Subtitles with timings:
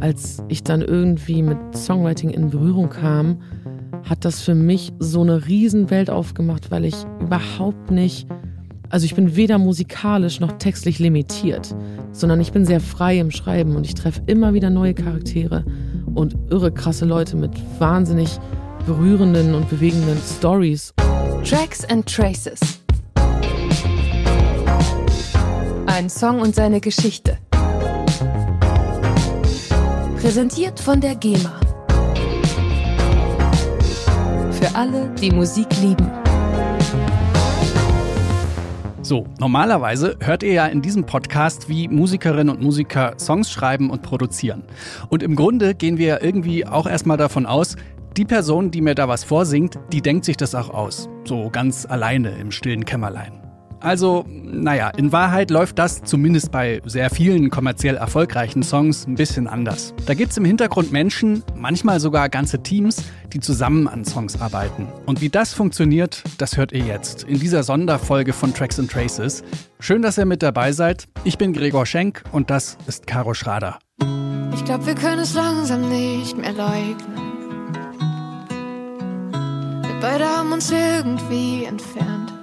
[0.00, 3.40] Als ich dann irgendwie mit Songwriting in Berührung kam,
[4.08, 8.26] hat das für mich so eine Riesenwelt aufgemacht, weil ich überhaupt nicht,
[8.88, 11.74] also ich bin weder musikalisch noch textlich limitiert,
[12.12, 15.64] sondern ich bin sehr frei im Schreiben und ich treffe immer wieder neue Charaktere
[16.14, 18.38] und irre krasse Leute mit wahnsinnig
[18.86, 20.94] berührenden und bewegenden Stories.
[21.44, 22.80] Tracks and Traces.
[25.86, 27.38] Ein Song und seine Geschichte.
[30.20, 31.58] Präsentiert von der GEMA.
[34.52, 36.10] Für alle, die Musik lieben.
[39.00, 44.02] So, normalerweise hört ihr ja in diesem Podcast, wie Musikerinnen und Musiker Songs schreiben und
[44.02, 44.64] produzieren.
[45.08, 47.76] Und im Grunde gehen wir ja irgendwie auch erstmal davon aus,
[48.18, 51.08] die Person, die mir da was vorsingt, die denkt sich das auch aus.
[51.24, 53.49] So ganz alleine im stillen Kämmerlein.
[53.80, 59.46] Also, naja, in Wahrheit läuft das zumindest bei sehr vielen kommerziell erfolgreichen Songs ein bisschen
[59.46, 59.94] anders.
[60.04, 64.86] Da gibt es im Hintergrund Menschen, manchmal sogar ganze Teams, die zusammen an Songs arbeiten.
[65.06, 69.42] Und wie das funktioniert, das hört ihr jetzt in dieser Sonderfolge von Tracks and Traces.
[69.78, 71.08] Schön, dass ihr mit dabei seid.
[71.24, 73.78] Ich bin Gregor Schenk und das ist Caro Schrader.
[74.54, 77.30] Ich glaube, wir können es langsam nicht mehr leugnen.
[79.82, 82.39] Wir beide haben uns irgendwie entfernt.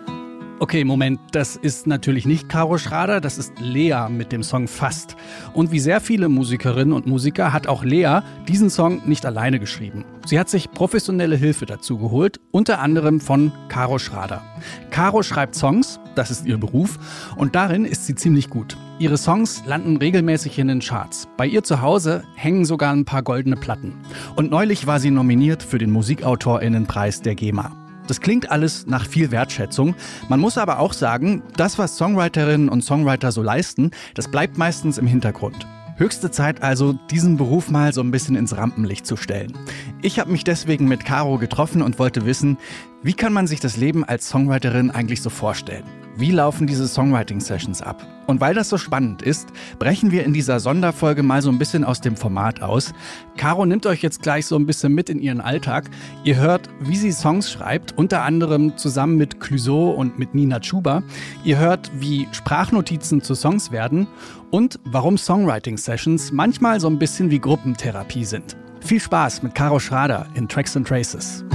[0.59, 5.16] Okay, Moment, das ist natürlich nicht Caro Schrader, das ist Lea mit dem Song Fast.
[5.53, 10.03] Und wie sehr viele Musikerinnen und Musiker hat auch Lea diesen Song nicht alleine geschrieben.
[10.25, 14.41] Sie hat sich professionelle Hilfe dazu geholt, unter anderem von Caro Schrader.
[14.89, 16.97] Caro schreibt Songs, das ist ihr Beruf,
[17.36, 18.77] und darin ist sie ziemlich gut.
[18.97, 21.27] Ihre Songs landen regelmäßig in den Charts.
[21.38, 23.94] Bei ihr zu Hause hängen sogar ein paar goldene Platten.
[24.36, 27.86] Und neulich war sie nominiert für den Musikautorinnenpreis der GEMA.
[28.08, 29.95] Das klingt alles nach viel Wertschätzung.
[30.30, 34.97] Man muss aber auch sagen, das, was Songwriterinnen und Songwriter so leisten, das bleibt meistens
[34.97, 35.67] im Hintergrund.
[35.97, 39.53] Höchste Zeit also, diesen Beruf mal so ein bisschen ins Rampenlicht zu stellen.
[40.02, 42.58] Ich habe mich deswegen mit Caro getroffen und wollte wissen,
[43.02, 46.07] wie kann man sich das Leben als Songwriterin eigentlich so vorstellen?
[46.20, 48.04] Wie laufen diese Songwriting-Sessions ab?
[48.26, 51.83] Und weil das so spannend ist, brechen wir in dieser Sonderfolge mal so ein bisschen
[51.83, 52.92] aus dem Format aus.
[53.38, 55.92] Caro nimmt euch jetzt gleich so ein bisschen mit in ihren Alltag.
[56.23, 61.04] Ihr hört, wie sie Songs schreibt, unter anderem zusammen mit Clouseau und mit Nina Chuba.
[61.44, 64.08] Ihr hört, wie Sprachnotizen zu Songs werden
[64.50, 68.58] und warum Songwriting-Sessions manchmal so ein bisschen wie Gruppentherapie sind.
[68.80, 71.45] Viel Spaß mit Caro Schrader in Tracks and Traces.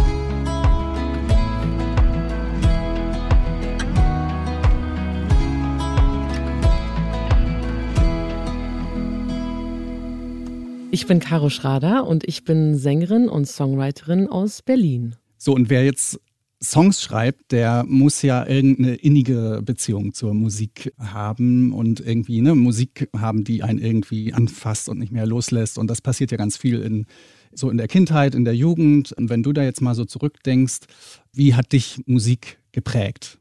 [10.94, 15.16] Ich bin Caro Schrader und ich bin Sängerin und Songwriterin aus Berlin.
[15.38, 16.20] So, und wer jetzt
[16.62, 23.08] Songs schreibt, der muss ja irgendeine innige Beziehung zur Musik haben und irgendwie eine Musik
[23.16, 25.78] haben, die einen irgendwie anfasst und nicht mehr loslässt.
[25.78, 27.06] Und das passiert ja ganz viel in
[27.54, 29.12] so in der Kindheit, in der Jugend.
[29.12, 30.80] Und wenn du da jetzt mal so zurückdenkst,
[31.32, 33.38] wie hat dich Musik geprägt?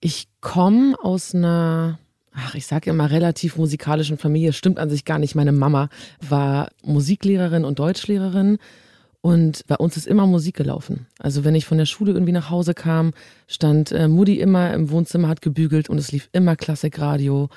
[0.00, 1.98] Ich komme aus einer
[2.34, 5.34] ach, ich sage immer relativ musikalischen Familie, stimmt an sich gar nicht.
[5.34, 5.88] Meine Mama
[6.20, 8.58] war Musiklehrerin und Deutschlehrerin
[9.20, 11.06] und bei uns ist immer Musik gelaufen.
[11.18, 13.12] Also wenn ich von der Schule irgendwie nach Hause kam,
[13.46, 17.48] stand äh, Mutti immer im Wohnzimmer, hat gebügelt und es lief immer Klassikradio.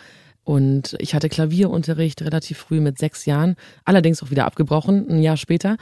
[0.43, 5.37] Und ich hatte Klavierunterricht relativ früh mit sechs Jahren, allerdings auch wieder abgebrochen, ein Jahr
[5.37, 5.77] später.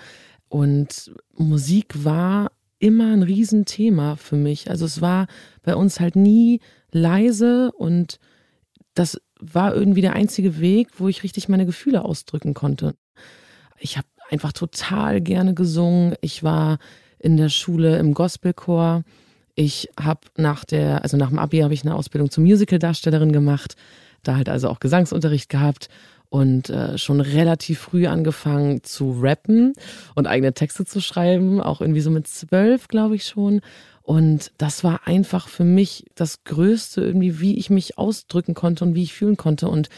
[0.47, 2.49] Und Musik war
[2.79, 4.69] immer ein Riesenthema für mich.
[4.69, 5.27] Also es war
[5.63, 6.61] bei uns halt nie
[6.91, 8.19] leise und
[8.93, 12.95] das war irgendwie der einzige Weg, wo ich richtig meine Gefühle ausdrücken konnte.
[13.79, 16.15] Ich habe einfach total gerne gesungen.
[16.21, 16.77] Ich war
[17.19, 19.03] in der Schule im Gospelchor.
[19.55, 23.75] Ich habe nach der, also nach dem Abi habe ich eine Ausbildung zur Musicaldarstellerin gemacht,
[24.23, 25.89] da halt also auch Gesangsunterricht gehabt
[26.29, 29.73] und äh, schon relativ früh angefangen zu rappen
[30.15, 33.61] und eigene Texte zu schreiben, auch irgendwie so mit zwölf, glaube ich schon.
[34.03, 38.95] Und das war einfach für mich das Größte, irgendwie, wie ich mich ausdrücken konnte und
[38.95, 39.69] wie ich fühlen konnte.
[39.69, 39.89] Und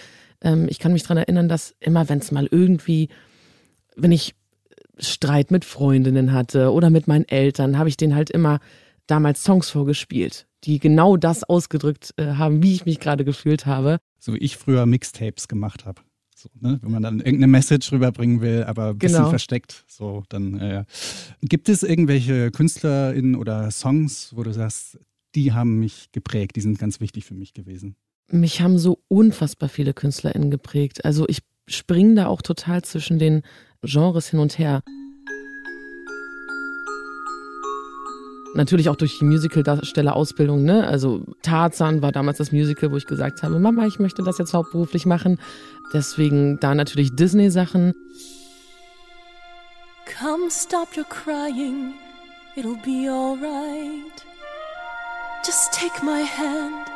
[0.41, 3.09] ähm, ich kann mich daran erinnern, dass immer, wenn es mal irgendwie,
[3.95, 4.35] wenn ich
[4.99, 8.59] Streit mit Freundinnen hatte oder mit meinen Eltern, habe ich denen halt immer
[9.07, 13.97] damals Songs vorgespielt, die genau das ausgedrückt äh, haben, wie ich mich gerade gefühlt habe.
[14.19, 16.01] So wie ich früher Mixtapes gemacht habe.
[16.45, 16.79] So, ne?
[16.81, 19.29] Wenn man dann irgendeine Message rüberbringen will, aber ein bisschen genau.
[19.29, 19.83] versteckt.
[19.87, 20.85] So, dann äh,
[21.41, 24.99] gibt es irgendwelche KünstlerInnen oder Songs, wo du sagst,
[25.33, 27.95] die haben mich geprägt, die sind ganz wichtig für mich gewesen?
[28.31, 31.03] Mich haben so unfassbar viele KünstlerInnen geprägt.
[31.03, 33.41] Also ich springe da auch total zwischen den
[33.81, 34.83] Genres hin und her.
[38.55, 40.87] Natürlich auch durch die Musical-Darstellerausbildung, ne?
[40.87, 44.53] Also Tarzan war damals das Musical, wo ich gesagt habe, Mama, ich möchte das jetzt
[44.53, 45.39] hauptberuflich machen.
[45.93, 47.93] Deswegen da natürlich Disney-Sachen.
[50.19, 51.93] Come stop your crying,
[52.55, 54.25] it'll be alright.
[55.45, 56.87] Just take my hand,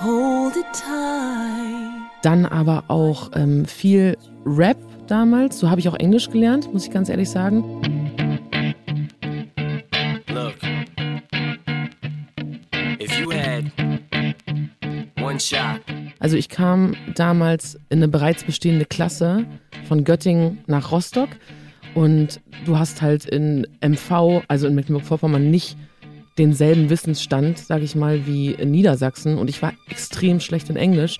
[0.00, 2.10] hold it tight.
[2.22, 5.58] Dann aber auch ähm, viel Rap damals.
[5.58, 7.99] So habe ich auch Englisch gelernt, muss ich ganz ehrlich sagen.
[16.18, 19.46] Also ich kam damals in eine bereits bestehende Klasse
[19.88, 21.30] von Göttingen nach Rostock
[21.94, 25.76] und du hast halt in MV, also in Mecklenburg-Vorpommern, nicht
[26.38, 29.38] denselben Wissensstand, sage ich mal, wie in Niedersachsen.
[29.38, 31.18] Und ich war extrem schlecht in Englisch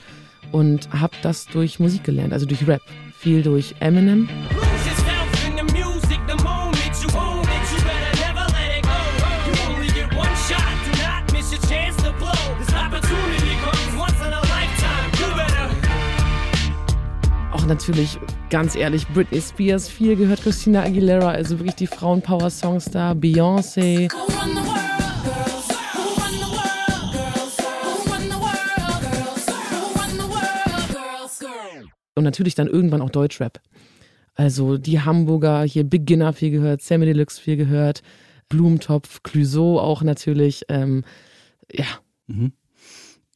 [0.52, 2.82] und habe das durch Musik gelernt, also durch Rap,
[3.18, 4.28] viel durch Eminem.
[17.70, 18.18] Natürlich,
[18.50, 24.10] ganz ehrlich, Britney Spears, viel gehört Christina Aguilera, also wirklich die Frauenpower-Songs da, Beyoncé.
[32.16, 33.60] Und natürlich dann irgendwann auch Deutschrap.
[34.34, 38.02] Also die Hamburger, hier Beginner viel gehört, Sammy Deluxe viel gehört,
[38.48, 40.64] Blumentopf, Clouseau auch natürlich.
[40.68, 41.04] Ähm,
[41.72, 41.86] ja,
[42.30, 42.52] Mhm.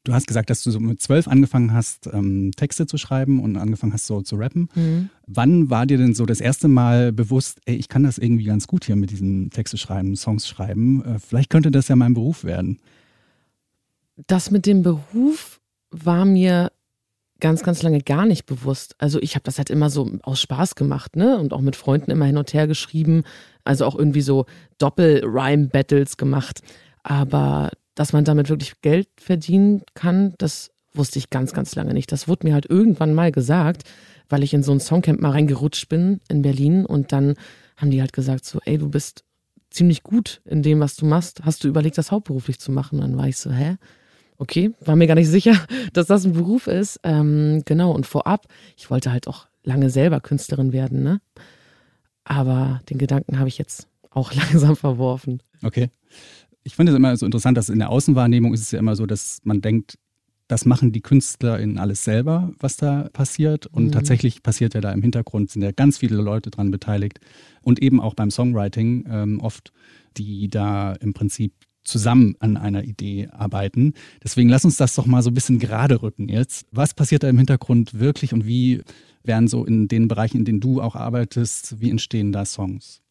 [0.05, 3.56] Du hast gesagt, dass du so mit zwölf angefangen hast, ähm, Texte zu schreiben und
[3.56, 4.69] angefangen hast, so zu rappen.
[5.27, 8.67] Wann war dir denn so das erste Mal bewusst, ey, ich kann das irgendwie ganz
[8.67, 11.03] gut hier mit diesem Texte schreiben, Songs schreiben.
[11.05, 12.79] Äh, vielleicht könnte das ja mein Beruf werden.
[14.27, 15.61] das mit dem Beruf
[15.91, 16.71] war mir
[17.41, 18.95] ganz, ganz lange gar nicht bewusst.
[18.99, 21.39] Also ich habe das halt immer so aus Spaß gemacht, ne?
[21.39, 23.25] Und auch mit Freunden immer hin und her geschrieben.
[23.65, 24.47] Also auch irgendwie so
[24.79, 26.62] Doppel-Rhyme-Battles gemacht.
[27.03, 32.12] Aber dass man damit wirklich Geld verdienen kann, das wusste ich ganz, ganz lange nicht.
[32.12, 33.82] Das wurde mir halt irgendwann mal gesagt,
[34.29, 37.35] weil ich in so ein Songcamp mal reingerutscht bin in Berlin und dann
[37.76, 39.25] haben die halt gesagt so, ey, du bist
[39.70, 41.44] ziemlich gut in dem, was du machst.
[41.44, 43.00] Hast du überlegt, das hauptberuflich zu machen?
[43.00, 43.76] Und dann war ich so, hä?
[44.38, 45.55] Okay, war mir gar nicht sicher,
[45.93, 47.00] dass das ein Beruf ist.
[47.02, 51.20] Ähm, genau, und vorab, ich wollte halt auch lange selber Künstlerin werden, ne?
[52.25, 55.43] Aber den Gedanken habe ich jetzt auch langsam verworfen.
[55.62, 55.90] Okay.
[56.66, 59.05] Ich finde es immer so interessant, dass in der Außenwahrnehmung ist es ja immer so,
[59.06, 59.99] dass man denkt,
[60.49, 63.66] das machen die KünstlerInnen alles selber, was da passiert.
[63.66, 63.93] Und Mhm.
[63.93, 67.20] tatsächlich passiert ja da im Hintergrund, sind ja ganz viele Leute dran beteiligt.
[67.62, 69.72] Und eben auch beim Songwriting ähm, oft,
[70.16, 71.52] die da im Prinzip
[71.82, 73.93] zusammen an einer Idee arbeiten.
[74.22, 76.66] Deswegen lass uns das doch mal so ein bisschen gerade rücken jetzt.
[76.72, 78.81] Was passiert da im Hintergrund wirklich und wie
[79.22, 83.04] werden so in den Bereichen, in denen du auch arbeitest, wie entstehen da Songs?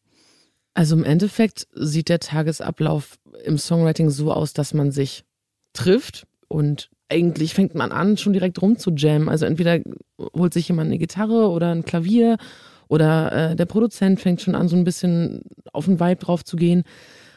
[0.74, 5.24] Also im Endeffekt sieht der Tagesablauf im Songwriting so aus, dass man sich
[5.72, 9.28] trifft und eigentlich fängt man an, schon direkt rum zu jammen.
[9.28, 9.80] Also entweder
[10.18, 12.38] holt sich jemand eine Gitarre oder ein Klavier
[12.88, 15.42] oder äh, der Produzent fängt schon an, so ein bisschen
[15.72, 16.84] auf den Vibe drauf zu gehen.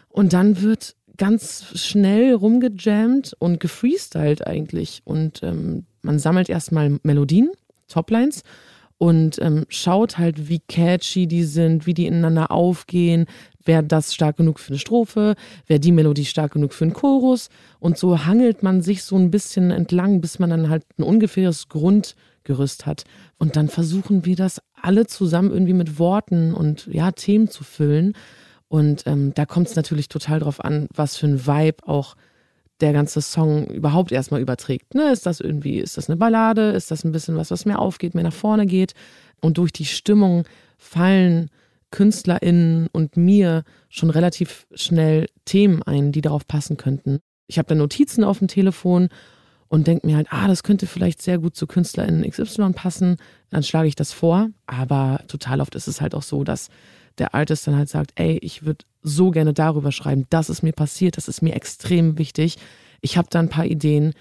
[0.09, 5.01] Und dann wird ganz schnell rumgejammt und gefreestylt eigentlich.
[5.03, 7.51] Und ähm, man sammelt erstmal Melodien,
[7.87, 8.43] Toplines
[8.97, 13.27] und ähm, schaut halt, wie catchy die sind, wie die ineinander aufgehen,
[13.63, 15.35] wäre das stark genug für eine Strophe,
[15.67, 17.49] wäre die Melodie stark genug für einen Chorus.
[17.79, 21.69] Und so hangelt man sich so ein bisschen entlang, bis man dann halt ein ungefähres
[21.69, 23.03] Grundgerüst hat.
[23.37, 28.13] Und dann versuchen wir das alle zusammen irgendwie mit Worten und ja Themen zu füllen.
[28.67, 32.15] Und ähm, da kommt es natürlich total drauf an, was für ein Vibe auch
[32.81, 34.93] der ganze Song überhaupt erstmal überträgt.
[34.93, 35.11] Ne?
[35.11, 36.71] Ist das irgendwie, ist das eine Ballade?
[36.71, 38.93] Ist das ein bisschen was, was mehr aufgeht, mehr nach vorne geht?
[39.41, 40.43] Und durch die Stimmung
[40.77, 41.49] fallen
[41.91, 47.19] KünstlerInnen und mir schon relativ schnell Themen ein, die darauf passen könnten.
[47.47, 49.09] Ich habe dann Notizen auf dem Telefon
[49.69, 53.17] und denke mir halt, ah, das könnte vielleicht sehr gut zu KünstlerInnen XY passen.
[53.49, 54.49] Dann schlage ich das vor.
[54.65, 56.69] Aber total oft ist es halt auch so, dass
[57.17, 60.73] der Artist dann halt sagt, ey, ich würde so gerne darüber schreiben, das ist mir
[60.73, 62.57] passiert, das ist mir extrem wichtig.
[63.01, 64.13] Ich habe da ein paar Ideen,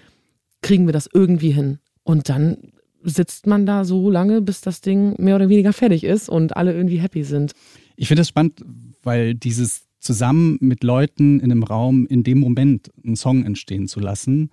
[0.61, 1.79] kriegen wir das irgendwie hin?
[2.03, 2.71] Und dann
[3.03, 6.73] sitzt man da so lange, bis das Ding mehr oder weniger fertig ist und alle
[6.73, 7.53] irgendwie happy sind.
[7.95, 8.63] Ich finde das spannend,
[9.03, 13.99] weil dieses zusammen mit Leuten in einem Raum in dem Moment einen Song entstehen zu
[13.99, 14.51] lassen,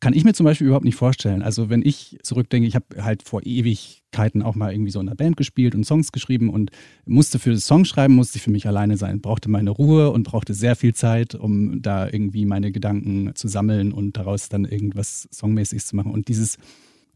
[0.00, 1.42] kann ich mir zum Beispiel überhaupt nicht vorstellen.
[1.42, 5.16] Also wenn ich zurückdenke, ich habe halt vor Ewigkeiten auch mal irgendwie so in einer
[5.16, 6.70] Band gespielt und Songs geschrieben und
[7.06, 10.52] musste für das Songschreiben, musste ich für mich alleine sein, brauchte meine Ruhe und brauchte
[10.52, 15.86] sehr viel Zeit, um da irgendwie meine Gedanken zu sammeln und daraus dann irgendwas Songmäßiges
[15.86, 16.12] zu machen.
[16.12, 16.58] Und dieses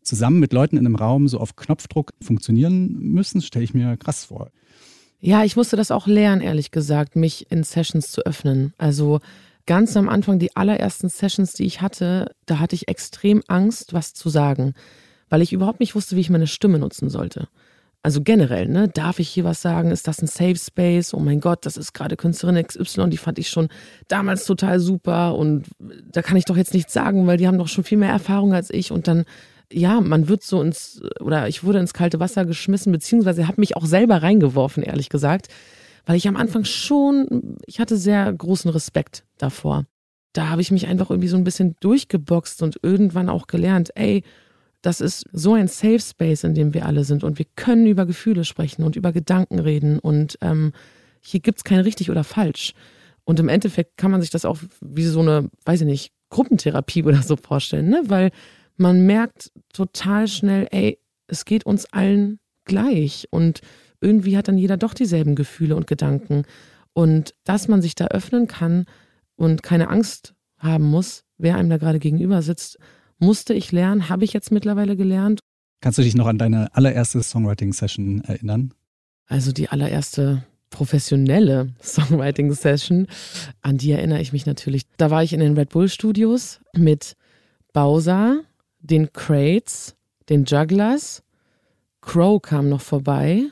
[0.02, 4.24] zusammen mit Leuten in einem Raum so auf Knopfdruck funktionieren müssen, stelle ich mir krass
[4.24, 4.50] vor.
[5.20, 8.72] Ja, ich musste das auch lernen, ehrlich gesagt, mich in Sessions zu öffnen.
[8.78, 9.20] Also
[9.66, 14.14] ganz am Anfang, die allerersten Sessions, die ich hatte, da hatte ich extrem Angst, was
[14.14, 14.74] zu sagen,
[15.28, 17.48] weil ich überhaupt nicht wusste, wie ich meine Stimme nutzen sollte.
[18.02, 19.90] Also generell, ne, darf ich hier was sagen?
[19.90, 21.12] Ist das ein Safe Space?
[21.12, 23.68] Oh mein Gott, das ist gerade Künstlerin XY, die fand ich schon
[24.08, 25.66] damals total super und
[26.10, 28.54] da kann ich doch jetzt nichts sagen, weil die haben doch schon viel mehr Erfahrung
[28.54, 29.24] als ich und dann
[29.72, 33.76] ja, man wird so ins, oder ich wurde ins kalte Wasser geschmissen, beziehungsweise habe mich
[33.76, 35.48] auch selber reingeworfen, ehrlich gesagt,
[36.06, 39.86] weil ich am Anfang schon, ich hatte sehr großen Respekt davor.
[40.32, 44.22] Da habe ich mich einfach irgendwie so ein bisschen durchgeboxt und irgendwann auch gelernt, ey,
[44.82, 48.06] das ist so ein Safe Space, in dem wir alle sind und wir können über
[48.06, 50.72] Gefühle sprechen und über Gedanken reden und ähm,
[51.20, 52.72] hier gibt's kein richtig oder falsch.
[53.24, 57.02] Und im Endeffekt kann man sich das auch wie so eine, weiß ich nicht, Gruppentherapie
[57.04, 58.02] oder so vorstellen, ne?
[58.06, 58.30] Weil
[58.76, 63.60] man merkt total schnell, ey, es geht uns allen gleich und
[64.00, 66.44] irgendwie hat dann jeder doch dieselben Gefühle und Gedanken.
[66.92, 68.86] Und dass man sich da öffnen kann
[69.36, 72.78] und keine Angst haben muss, wer einem da gerade gegenüber sitzt,
[73.18, 75.40] musste ich lernen, habe ich jetzt mittlerweile gelernt.
[75.80, 78.74] Kannst du dich noch an deine allererste Songwriting-Session erinnern?
[79.26, 83.06] Also die allererste professionelle Songwriting-Session,
[83.62, 84.82] an die erinnere ich mich natürlich.
[84.96, 87.16] Da war ich in den Red Bull Studios mit
[87.72, 88.40] Bowser,
[88.80, 89.96] den Crates,
[90.28, 91.22] den Jugglers.
[92.00, 93.46] Crow kam noch vorbei.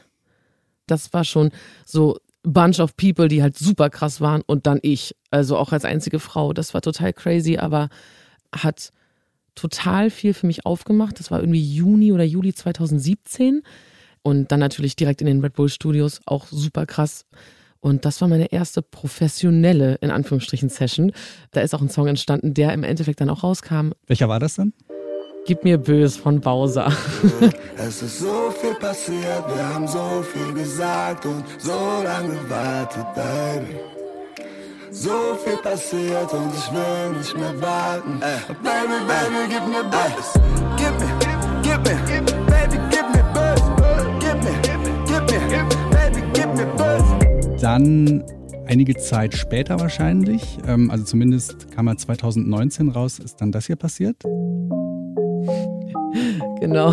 [0.91, 1.51] Das war schon
[1.87, 5.15] so bunch of people, die halt super krass waren und dann ich.
[5.31, 6.53] Also auch als einzige Frau.
[6.53, 7.89] Das war total crazy, aber
[8.55, 8.91] hat
[9.55, 11.19] total viel für mich aufgemacht.
[11.19, 13.63] Das war irgendwie Juni oder Juli 2017.
[14.23, 17.25] Und dann natürlich direkt in den Red Bull Studios, auch super krass.
[17.81, 21.13] Und das war meine erste professionelle, in Anführungsstrichen, Session.
[21.53, 23.93] Da ist auch ein Song entstanden, der im Endeffekt dann auch rauskam.
[24.07, 24.73] Welcher war das dann?
[25.49, 26.93] Gib mir Bös von Bowser.
[27.79, 33.81] Es ist so viel passiert, wir haben so viel gesagt und so lange gewartet, Baby.
[34.91, 38.21] So viel passiert und ich will nicht mehr warten.
[38.63, 40.35] Baby, Baby, gib mir Bös.
[40.77, 41.09] Gib mir,
[41.63, 41.97] gib mir,
[42.45, 43.63] Baby, gib mir Bös.
[44.21, 44.53] Gib mir,
[45.07, 47.63] gib mir, Baby, gib mir Bös.
[47.63, 48.23] Dann
[48.67, 53.77] einige Zeit später wahrscheinlich, ähm, also zumindest kam er 2019 raus, ist dann das hier
[53.77, 54.23] passiert.
[56.61, 56.93] Genau.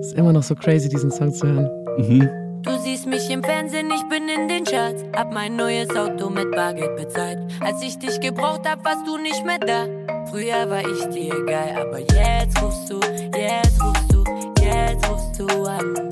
[0.00, 1.70] ist immer noch so crazy, diesen Song zu hören.
[1.98, 2.28] Mhm.
[2.62, 5.04] Du siehst mich im Fernsehen, ich bin in den Charts.
[5.14, 7.38] Hab mein neues Auto mit Bargeld bezahlt.
[7.60, 9.86] Als ich dich gebraucht hab, warst du nicht mehr da.
[10.30, 13.00] Früher war ich dir egal, aber jetzt rufst du,
[13.36, 14.24] jetzt rufst du,
[14.62, 16.08] jetzt rufst du an.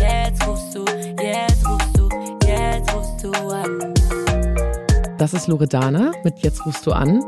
[0.00, 0.84] Jetzt rufst du,
[1.22, 2.08] jetzt rufst du,
[2.46, 3.94] jetzt rufst du an.
[5.18, 7.20] Das ist Loredana mit Jetzt rufst du an.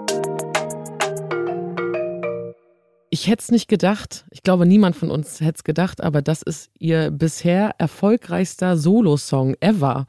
[3.11, 4.27] Ich hätte es nicht gedacht.
[4.31, 9.55] Ich glaube, niemand von uns hätte es gedacht, aber das ist ihr bisher erfolgreichster Solo-Song
[9.61, 10.07] ever.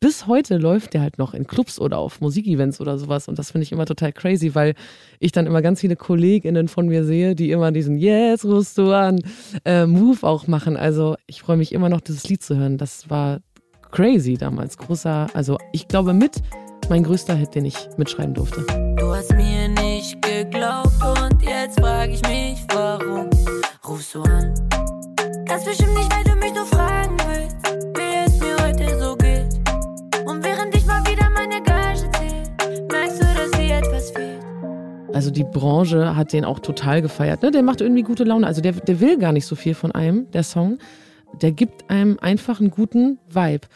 [0.00, 3.26] Bis heute läuft der halt noch in Clubs oder auf Musikevents oder sowas.
[3.26, 4.74] Und das finde ich immer total crazy, weil
[5.18, 8.92] ich dann immer ganz viele KollegInnen von mir sehe, die immer diesen Yes, rufst du
[8.92, 9.20] an,
[9.64, 10.76] äh, Move auch machen.
[10.76, 12.76] Also ich freue mich immer noch, dieses Lied zu hören.
[12.76, 13.40] Das war
[13.92, 14.76] crazy damals.
[14.76, 16.42] Großer, also ich glaube mit
[16.90, 18.64] mein größter Hit, den ich mitschreiben durfte.
[18.96, 23.30] Du hast mir nicht geglaubt und jetzt frag ich mich, warum
[23.86, 24.54] rufst du an?
[25.46, 27.56] Ganz bestimmt nicht, weil du mich nur fragen willst,
[27.96, 30.26] wie es mir heute so geht.
[30.26, 34.42] Und während ich mal wieder meine Gage zähl, merkst du, dass dir etwas fehlt.
[35.14, 37.42] Also die Branche hat den auch total gefeiert.
[37.42, 37.50] Ne?
[37.50, 38.46] Der macht irgendwie gute Laune.
[38.46, 40.78] Also der, der will gar nicht so viel von einem, der Song.
[41.40, 43.66] Der gibt einem einfach einen guten Vibe.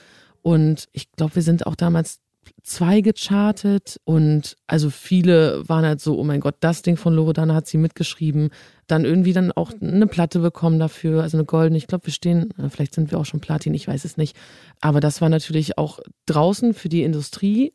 [0.43, 2.21] Und ich glaube, wir sind auch damals
[2.69, 7.55] zwei gechartet und also viele waren halt so, oh mein Gott, das Ding von Loredana
[7.55, 8.51] hat sie mitgeschrieben.
[8.87, 11.79] Dann irgendwie dann auch eine Platte bekommen dafür, also eine goldene.
[11.79, 14.37] Ich glaube, wir stehen, äh, vielleicht sind wir auch schon Platin, ich weiß es nicht.
[14.81, 17.73] Aber das war natürlich auch draußen für die Industrie,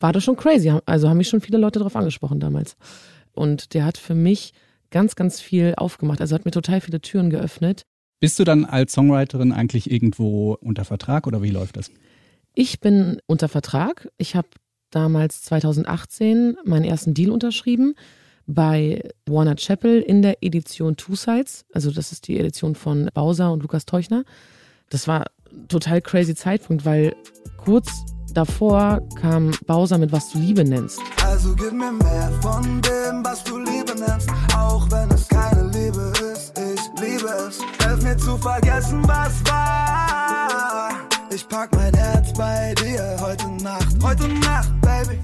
[0.00, 0.72] war das schon crazy.
[0.86, 2.76] Also haben mich schon viele Leute darauf angesprochen damals.
[3.32, 4.52] Und der hat für mich
[4.90, 6.20] ganz, ganz viel aufgemacht.
[6.20, 7.82] Also hat mir total viele Türen geöffnet.
[8.20, 11.90] Bist du dann als Songwriterin eigentlich irgendwo unter Vertrag oder wie läuft das?
[12.54, 14.08] Ich bin unter Vertrag.
[14.16, 14.48] Ich habe
[14.90, 17.96] damals 2018 meinen ersten Deal unterschrieben
[18.46, 21.64] bei Warner Chappell in der Edition Two Sides.
[21.72, 24.24] Also das ist die Edition von Bowser und Lukas Teuchner.
[24.88, 25.24] Das war
[25.66, 27.16] total crazy Zeitpunkt, weil
[27.56, 27.90] kurz
[28.34, 31.00] davor kam Bowser mit Was du Liebe nennst.
[31.24, 34.28] Also gib mir mehr von dem, was du Liebe nennst.
[34.56, 37.58] Auch wenn es keine Liebe ist, ich liebe es.
[37.84, 41.03] Helf mir zu vergessen, was war.
[41.32, 45.18] Ich pack mein Herz bei dir heute Nacht, heute Nacht, Baby.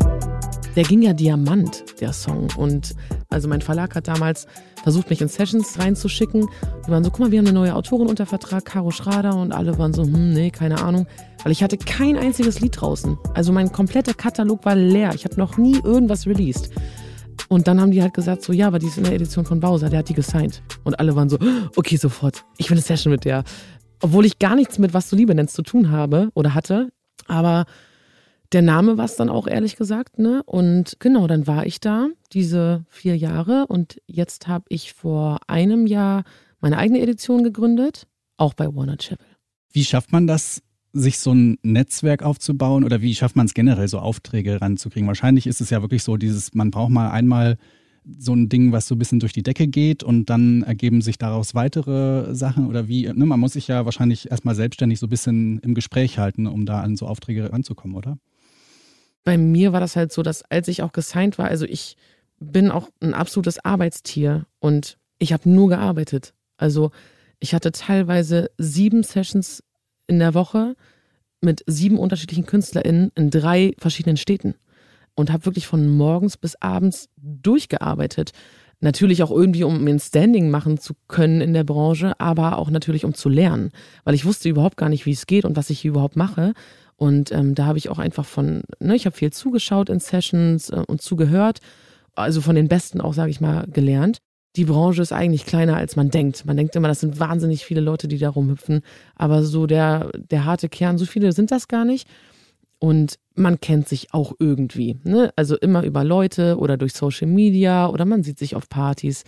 [0.76, 2.48] Der ging ja Diamant, der Song.
[2.56, 2.94] Und
[3.28, 4.46] also mein Verlag hat damals
[4.82, 6.48] versucht, mich in Sessions reinzuschicken.
[6.86, 9.34] Die waren so, guck mal, wir haben eine neue Autorin unter Vertrag, Caro Schrader.
[9.36, 11.06] Und alle waren so, hm, nee, keine Ahnung.
[11.42, 13.18] Weil ich hatte kein einziges Lied draußen.
[13.34, 15.12] Also mein kompletter Katalog war leer.
[15.14, 16.70] Ich habe noch nie irgendwas released.
[17.48, 19.58] Und dann haben die halt gesagt, so, ja, aber die ist in der Edition von
[19.58, 20.62] Bowser, der hat die gesigned.
[20.84, 21.36] Und alle waren so,
[21.74, 23.42] okay, sofort, ich will eine Session mit der.
[24.00, 26.90] Obwohl ich gar nichts mit Was du Liebe nennst zu tun habe oder hatte.
[27.26, 27.66] Aber
[28.52, 30.42] der Name war es dann auch, ehrlich gesagt, ne?
[30.44, 33.66] Und genau, dann war ich da, diese vier Jahre.
[33.68, 36.24] Und jetzt habe ich vor einem Jahr
[36.60, 39.36] meine eigene Edition gegründet, auch bei Warner Chappell.
[39.72, 43.86] Wie schafft man das, sich so ein Netzwerk aufzubauen oder wie schafft man es generell,
[43.86, 45.06] so Aufträge ranzukriegen?
[45.06, 47.56] Wahrscheinlich ist es ja wirklich so, dieses, man braucht mal einmal
[48.18, 51.18] so ein Ding, was so ein bisschen durch die Decke geht und dann ergeben sich
[51.18, 55.10] daraus weitere Sachen oder wie, ne, man muss sich ja wahrscheinlich erstmal selbstständig so ein
[55.10, 58.18] bisschen im Gespräch halten, um da an so Aufträge ranzukommen, oder?
[59.24, 61.96] Bei mir war das halt so, dass als ich auch gesigned war, also ich
[62.38, 66.32] bin auch ein absolutes Arbeitstier und ich habe nur gearbeitet.
[66.56, 66.90] Also
[67.38, 69.62] ich hatte teilweise sieben Sessions
[70.06, 70.74] in der Woche
[71.42, 74.54] mit sieben unterschiedlichen KünstlerInnen in drei verschiedenen Städten
[75.20, 78.32] und habe wirklich von morgens bis abends durchgearbeitet.
[78.80, 83.04] Natürlich auch irgendwie, um ein Standing machen zu können in der Branche, aber auch natürlich,
[83.04, 83.72] um zu lernen,
[84.04, 86.54] weil ich wusste überhaupt gar nicht, wie es geht und was ich hier überhaupt mache.
[86.96, 90.70] Und ähm, da habe ich auch einfach von, ne, ich habe viel zugeschaut in Sessions
[90.70, 91.60] äh, und zugehört,
[92.14, 94.18] also von den Besten auch, sage ich mal, gelernt.
[94.56, 96.44] Die Branche ist eigentlich kleiner, als man denkt.
[96.44, 98.80] Man denkt immer, das sind wahnsinnig viele Leute, die da rumhüpfen.
[99.14, 102.08] Aber so der, der harte Kern, so viele sind das gar nicht.
[102.80, 104.98] Und man kennt sich auch irgendwie.
[105.04, 105.32] Ne?
[105.36, 109.22] Also immer über Leute oder durch Social Media oder man sieht sich auf Partys.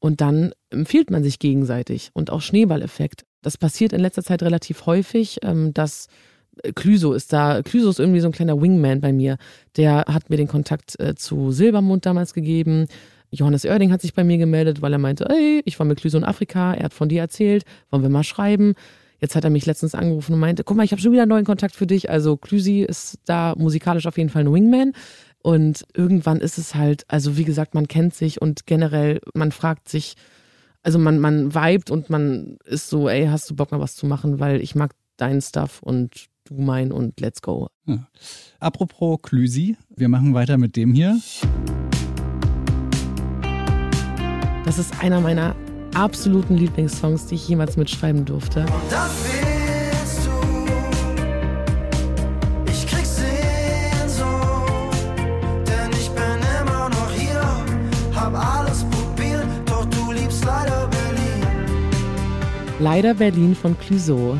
[0.00, 2.10] Und dann empfiehlt man sich gegenseitig.
[2.12, 3.24] Und auch Schneeballeffekt.
[3.40, 6.08] Das passiert in letzter Zeit relativ häufig, ähm, dass
[6.74, 7.62] Clüso ist da.
[7.62, 9.38] Clüso ist irgendwie so ein kleiner Wingman bei mir.
[9.76, 12.86] Der hat mir den Kontakt äh, zu Silbermond damals gegeben.
[13.30, 16.16] Johannes Oerding hat sich bei mir gemeldet, weil er meinte, ey, ich war mit Clüso
[16.18, 18.74] in Afrika, er hat von dir erzählt, wollen wir mal schreiben.
[19.20, 21.30] Jetzt hat er mich letztens angerufen und meinte, guck mal, ich habe schon wieder einen
[21.30, 22.08] neuen Kontakt für dich.
[22.10, 24.92] Also Clüsi ist da musikalisch auf jeden Fall ein Wingman.
[25.42, 29.88] Und irgendwann ist es halt, also wie gesagt, man kennt sich und generell, man fragt
[29.88, 30.14] sich,
[30.82, 34.06] also man, man vibet und man ist so, ey, hast du Bock mal was zu
[34.06, 37.68] machen, weil ich mag deinen Stuff und du mein und let's go.
[37.86, 38.06] Ja.
[38.60, 41.18] Apropos Klüsi, wir machen weiter mit dem hier.
[44.64, 45.56] Das ist einer meiner
[45.94, 48.64] absoluten Lieblingssongs, die ich jemals mitschreiben durfte.
[48.90, 50.30] Das willst du.
[52.70, 54.38] Ich krieg Sehnsucht,
[55.66, 57.42] denn ich bin immer noch hier.
[58.14, 61.46] Hab alles probiert, doch du liebst leider Berlin.
[62.80, 64.36] Leider Berlin von Clouseau.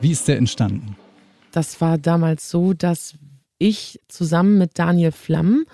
[0.00, 0.96] Wie ist der entstanden?
[1.52, 3.14] Das war damals so, dass
[3.58, 5.64] ich zusammen mit Daniel Flamm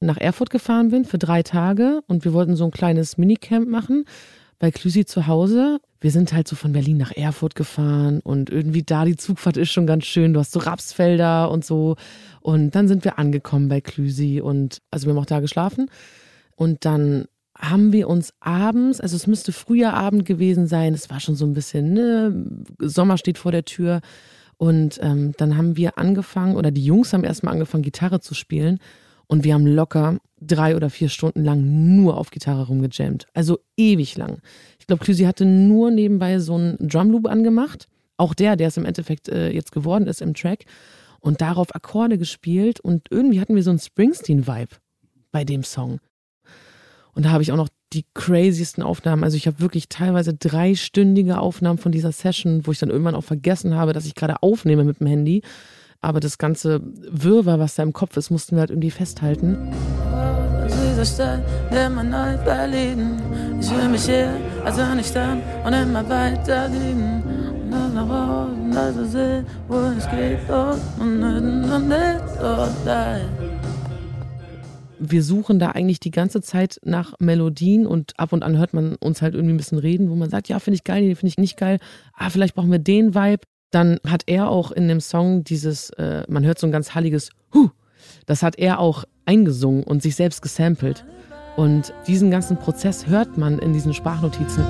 [0.00, 4.04] nach Erfurt gefahren bin für drei Tage und wir wollten so ein kleines Minicamp machen
[4.58, 5.80] bei Klüsi zu Hause.
[6.00, 9.70] Wir sind halt so von Berlin nach Erfurt gefahren und irgendwie da die Zugfahrt ist
[9.70, 10.32] schon ganz schön.
[10.32, 11.96] Du hast so Rapsfelder und so.
[12.40, 15.90] Und dann sind wir angekommen bei Klüsi und also wir haben auch da geschlafen.
[16.56, 17.26] Und dann
[17.56, 21.46] haben wir uns abends, also es müsste früher Abend gewesen sein, es war schon so
[21.46, 22.46] ein bisschen, ne,
[22.80, 24.00] Sommer steht vor der Tür.
[24.56, 28.78] Und ähm, dann haben wir angefangen, oder die Jungs haben erstmal angefangen, Gitarre zu spielen.
[29.26, 33.26] Und wir haben locker drei oder vier Stunden lang nur auf Gitarre rumgejammt.
[33.34, 34.38] Also ewig lang.
[34.78, 37.88] Ich glaube, Klüsi hatte nur nebenbei so einen Drumloop angemacht.
[38.16, 40.64] Auch der, der es im Endeffekt äh, jetzt geworden ist im Track.
[41.20, 42.80] Und darauf Akkorde gespielt.
[42.80, 44.76] Und irgendwie hatten wir so einen Springsteen-Vibe
[45.32, 46.00] bei dem Song.
[47.14, 49.24] Und da habe ich auch noch die craziesten Aufnahmen.
[49.24, 53.24] Also ich habe wirklich teilweise dreistündige Aufnahmen von dieser Session, wo ich dann irgendwann auch
[53.24, 55.42] vergessen habe, dass ich gerade aufnehme mit dem Handy.
[56.04, 59.72] Aber das ganze Wirrwarr, was da im Kopf ist, mussten wir halt irgendwie festhalten.
[74.98, 78.96] Wir suchen da eigentlich die ganze Zeit nach Melodien und ab und an hört man
[78.96, 81.28] uns halt irgendwie ein bisschen reden, wo man sagt, ja, finde ich geil, nee, finde
[81.28, 81.78] ich nicht geil.
[82.12, 83.46] Ah, vielleicht brauchen wir den Vibe.
[83.74, 87.30] Dann hat er auch in dem Song dieses, äh, man hört so ein ganz halliges
[87.52, 87.70] Huh.
[88.24, 91.04] Das hat er auch eingesungen und sich selbst gesampelt.
[91.56, 94.64] Und diesen ganzen Prozess hört man in diesen Sprachnotizen.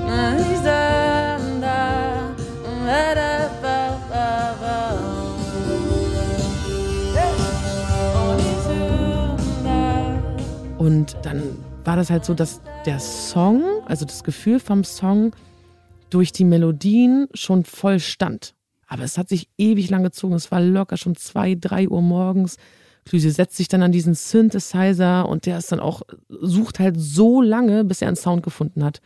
[10.79, 11.43] Und dann
[11.83, 15.35] war das halt so, dass der Song, also das Gefühl vom Song,
[16.09, 18.55] durch die Melodien schon voll stand.
[18.87, 20.35] Aber es hat sich ewig lang gezogen.
[20.35, 22.57] Es war locker schon zwei, drei Uhr morgens.
[23.05, 27.41] Klüse setzt sich dann an diesen Synthesizer und der ist dann auch, sucht halt so
[27.41, 28.99] lange, bis er einen Sound gefunden hat.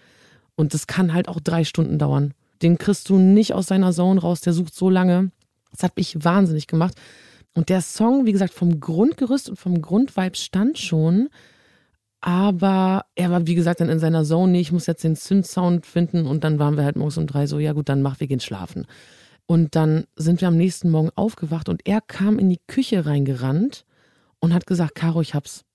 [0.55, 2.33] Und das kann halt auch drei Stunden dauern.
[2.61, 5.31] Den kriegst du nicht aus seiner Zone raus, der sucht so lange.
[5.71, 6.95] Das hat mich wahnsinnig gemacht.
[7.53, 11.29] Und der Song, wie gesagt, vom Grundgerüst und vom Grundvibe stand schon.
[12.21, 14.51] Aber er war, wie gesagt, dann in seiner Zone.
[14.51, 16.25] Nee, ich muss jetzt den Synth-Sound finden.
[16.25, 18.39] Und dann waren wir halt morgens um drei so, ja gut, dann mach, wir gehen
[18.39, 18.85] schlafen.
[19.49, 23.83] Und dann sind wir am nächsten Morgen aufgewacht und er kam in die Küche reingerannt
[24.37, 25.65] und hat gesagt, Caro, ich hab's.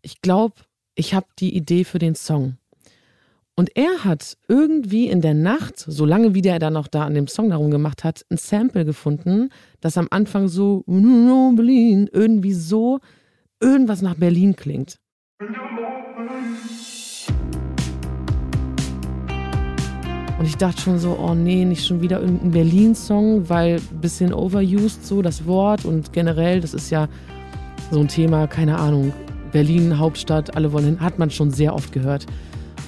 [0.00, 0.56] Ich glaube,
[0.96, 2.56] ich habe die Idee für den Song.
[3.54, 7.28] Und er hat irgendwie in der Nacht, solange wie der dann noch da an dem
[7.28, 12.98] Song darum gemacht hat, ein Sample gefunden, das am Anfang so Berlin irgendwie so
[13.60, 14.98] irgendwas nach Berlin klingt.
[20.42, 24.34] Und ich dachte schon so, oh nee, nicht schon wieder irgendein Berlin-Song, weil ein bisschen
[24.34, 27.06] overused so das Wort und generell, das ist ja
[27.92, 29.12] so ein Thema, keine Ahnung,
[29.52, 32.26] Berlin, Hauptstadt, alle wollen hin, hat man schon sehr oft gehört.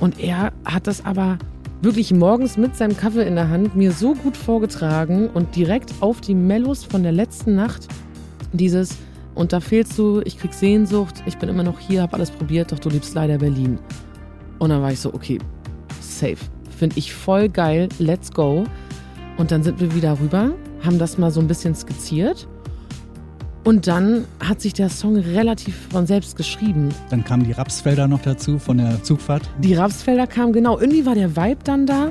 [0.00, 1.38] Und er hat das aber
[1.80, 6.20] wirklich morgens mit seinem Kaffee in der Hand mir so gut vorgetragen und direkt auf
[6.20, 7.86] die Mellos von der letzten Nacht
[8.52, 8.96] dieses
[9.36, 12.72] und da fehlst du, ich krieg Sehnsucht, ich bin immer noch hier, hab alles probiert,
[12.72, 13.78] doch du liebst leider Berlin.
[14.58, 15.38] Und dann war ich so, okay,
[16.00, 16.38] safe.
[16.76, 18.64] Finde ich voll geil, let's go.
[19.36, 20.52] Und dann sind wir wieder rüber,
[20.84, 22.46] haben das mal so ein bisschen skizziert.
[23.64, 26.90] Und dann hat sich der Song relativ von selbst geschrieben.
[27.08, 29.48] Dann kamen die Rapsfelder noch dazu von der Zugfahrt.
[29.58, 30.78] Die Rapsfelder kamen, genau.
[30.78, 32.10] Irgendwie war der Vibe dann da.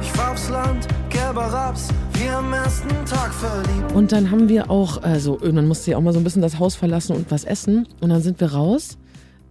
[0.00, 3.92] Ich fahr aufs Land, gelber Raps, wie am ersten Tag verliebt.
[3.92, 6.58] Und dann haben wir auch, also irgendwann musste er auch mal so ein bisschen das
[6.58, 7.86] Haus verlassen und was essen.
[8.00, 8.96] Und dann sind wir raus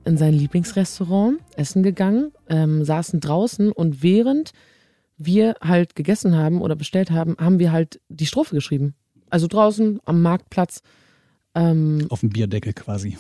[0.07, 4.53] in sein Lieblingsrestaurant, essen gegangen, ähm, saßen draußen und während
[5.17, 8.95] wir halt gegessen haben oder bestellt haben, haben wir halt die Strophe geschrieben.
[9.29, 10.81] Also draußen am Marktplatz.
[11.55, 13.17] Ähm, Auf dem Bierdeckel quasi.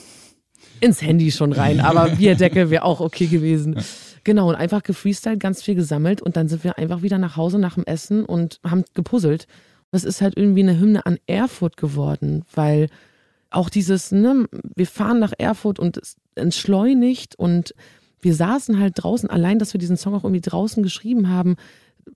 [0.79, 3.77] ins Handy schon rein, aber Bierdeckel wäre auch okay gewesen.
[4.23, 7.59] Genau, und einfach gefreestylt, ganz viel gesammelt und dann sind wir einfach wieder nach Hause
[7.59, 9.47] nach dem Essen und haben gepuzzelt.
[9.91, 12.89] Das ist halt irgendwie eine Hymne an Erfurt geworden, weil
[13.57, 17.73] auch dieses, ne, wir fahren nach Erfurt und es entschleunigt und
[18.21, 21.55] wir saßen halt draußen, allein, dass wir diesen Song auch irgendwie draußen geschrieben haben,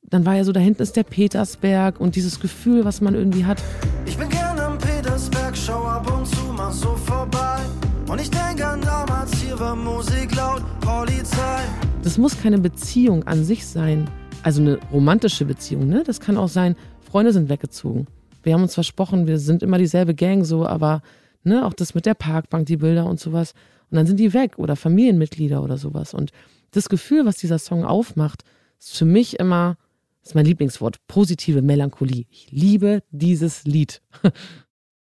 [0.03, 3.43] dann war ja so, da hinten ist der Petersberg und dieses Gefühl, was man irgendwie
[3.43, 3.61] hat.
[4.05, 7.59] Ich bin gern am Petersberg, schau ab und zu mal so vorbei.
[8.07, 11.61] Und ich denk an damals, hier war Musik laut, Polizei.
[12.03, 14.07] Das muss keine Beziehung an sich sein.
[14.43, 16.03] Also eine romantische Beziehung, ne?
[16.05, 18.05] Das kann auch sein, Freunde sind weggezogen.
[18.43, 21.01] Wir haben uns versprochen, wir sind immer dieselbe Gang so, aber
[21.43, 23.53] ne, auch das mit der Parkbank, die Bilder und sowas.
[23.89, 26.13] Und dann sind die weg oder Familienmitglieder oder sowas.
[26.13, 26.31] Und
[26.71, 28.43] das Gefühl, was dieser Song aufmacht,
[28.79, 29.77] ist für mich immer,
[30.23, 32.25] ist mein Lieblingswort, positive Melancholie.
[32.29, 34.01] Ich liebe dieses Lied.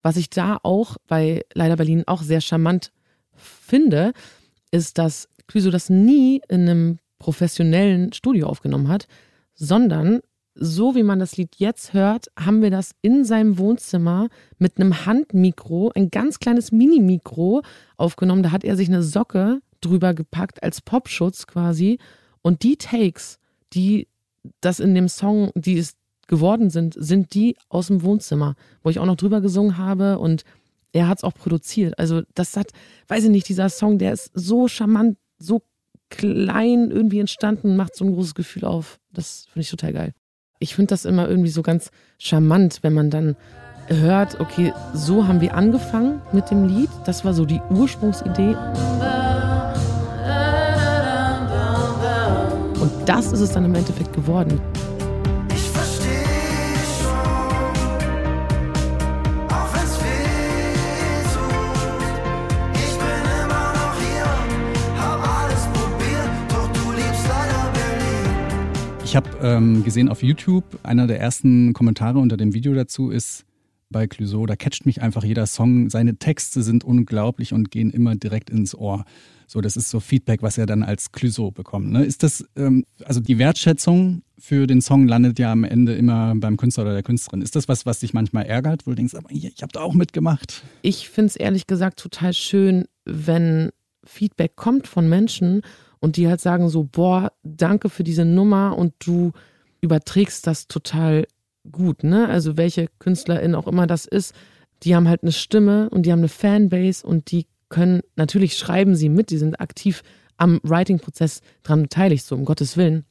[0.03, 2.93] Was ich da auch bei Leider Berlin auch sehr charmant
[3.37, 4.13] finde,
[4.73, 9.07] ist, dass Clüso das nie in einem professionellen Studio aufgenommen hat,
[9.55, 10.21] sondern
[10.55, 15.07] so wie man das Lied jetzt hört, haben wir das in seinem Wohnzimmer mit einem
[15.07, 17.63] Handmikro, ein ganz kleines Mini-Mikro
[17.97, 18.43] aufgenommen.
[18.43, 21.99] Da hat er sich eine Socke drüber gepackt als Popschutz quasi.
[22.43, 23.39] Und die Takes,
[23.73, 24.09] die
[24.61, 25.95] das in dem Song, die es
[26.29, 30.45] geworden sind, sind die aus dem Wohnzimmer, wo ich auch noch drüber gesungen habe und
[30.93, 31.99] er hat es auch produziert.
[31.99, 32.71] Also das hat,
[33.09, 35.63] weiß ich nicht, dieser Song, der ist so charmant, so
[36.11, 38.99] klein irgendwie entstanden, macht so ein großes Gefühl auf.
[39.13, 40.15] Das finde ich total geil.
[40.63, 43.35] Ich finde das immer irgendwie so ganz charmant, wenn man dann
[43.89, 46.89] hört, okay, so haben wir angefangen mit dem Lied.
[47.05, 48.55] Das war so die Ursprungsidee.
[52.81, 54.61] Und das ist es dann im Endeffekt geworden.
[69.13, 73.45] Ich habe ähm, gesehen auf YouTube, einer der ersten Kommentare unter dem Video dazu ist
[73.91, 75.91] bei Clouseau, da catcht mich einfach jeder Song.
[75.91, 79.05] Seine Texte sind unglaublich und gehen immer direkt ins Ohr.
[79.47, 81.93] So, das ist so Feedback, was er dann als Clouseau bekommt.
[81.93, 82.07] Ne?
[82.07, 86.57] Ist das, ähm, also die Wertschätzung für den Song landet ja am Ende immer beim
[86.57, 87.43] Künstler oder der Künstlerin.
[87.43, 89.93] Ist das was, was dich manchmal ärgert, wo du denkst, aber ich habe da auch
[89.93, 90.63] mitgemacht?
[90.81, 93.73] Ich finde es ehrlich gesagt total schön, wenn
[94.05, 95.61] Feedback kommt von Menschen
[96.03, 99.31] und die halt sagen so, boah, danke für diese Nummer und du
[99.81, 101.29] überträgst das total
[101.71, 102.29] gut, ne?
[102.29, 104.35] Also welche Künstlerin auch immer das ist,
[104.83, 108.97] die haben halt eine Stimme und die haben eine Fanbase und die können, natürlich schreiben
[108.97, 110.03] sie mit, die sind aktiv
[110.37, 113.05] am Writing-Prozess dran beteiligt, so um Gottes Willen.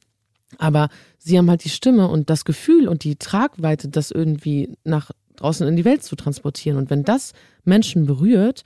[0.58, 5.12] Aber sie haben halt die Stimme und das Gefühl und die Tragweite, das irgendwie nach
[5.36, 6.76] draußen in die Welt zu transportieren.
[6.76, 7.32] Und wenn das
[7.64, 8.64] Menschen berührt,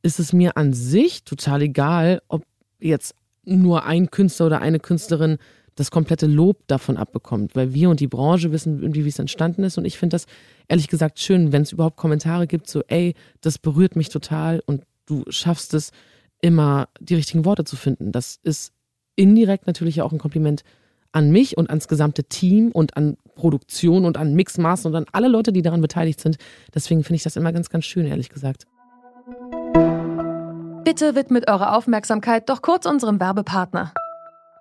[0.00, 2.44] ist es mir an sich total egal, ob
[2.80, 3.14] jetzt
[3.56, 5.38] nur ein Künstler oder eine Künstlerin
[5.78, 9.62] das komplette Lob davon abbekommt, weil wir und die Branche wissen irgendwie, wie es entstanden
[9.62, 9.78] ist.
[9.78, 10.26] Und ich finde das
[10.66, 14.82] ehrlich gesagt schön, wenn es überhaupt Kommentare gibt, so, ey, das berührt mich total und
[15.06, 15.92] du schaffst es
[16.40, 18.10] immer, die richtigen Worte zu finden.
[18.10, 18.72] Das ist
[19.14, 20.62] indirekt natürlich auch ein Kompliment
[21.12, 25.28] an mich und ans gesamte Team und an Produktion und an Mixmaster und an alle
[25.28, 26.38] Leute, die daran beteiligt sind.
[26.74, 28.66] Deswegen finde ich das immer ganz, ganz schön, ehrlich gesagt.
[30.88, 33.92] Bitte widmet eure Aufmerksamkeit doch kurz unserem Werbepartner.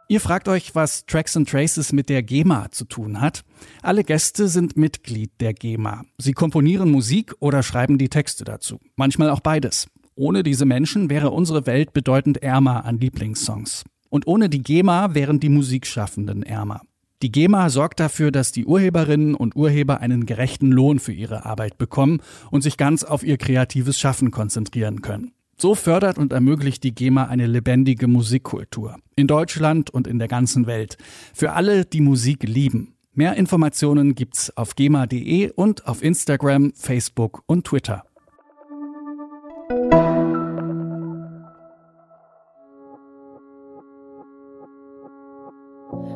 [0.10, 3.46] Ihr fragt euch, was Tracks and Traces mit der GEMA zu tun hat.
[3.82, 6.04] Alle Gäste sind Mitglied der GEMA.
[6.18, 8.82] Sie komponieren Musik oder schreiben die Texte dazu.
[8.98, 9.88] Manchmal auch beides.
[10.16, 13.86] Ohne diese Menschen wäre unsere Welt bedeutend ärmer an Lieblingssongs.
[14.10, 16.82] Und ohne die GEMA wären die Musikschaffenden ärmer.
[17.22, 21.78] Die GEMA sorgt dafür, dass die Urheberinnen und Urheber einen gerechten Lohn für ihre Arbeit
[21.78, 22.20] bekommen
[22.52, 25.32] und sich ganz auf ihr kreatives Schaffen konzentrieren können.
[25.60, 28.98] So fördert und ermöglicht die GEMA eine lebendige Musikkultur.
[29.16, 30.98] In Deutschland und in der ganzen Welt.
[31.34, 32.94] Für alle, die Musik lieben.
[33.14, 38.04] Mehr Informationen gibt's auf gema.de und auf Instagram, Facebook und Twitter.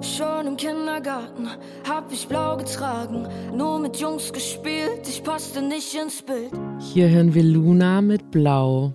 [0.02, 1.48] Schon im Kindergarten
[1.90, 6.52] hab ich blau getragen, nur mit Jungs gespielt, ich passte nicht ins Bild.
[6.94, 8.94] Hier hören wir Luna mit Blau.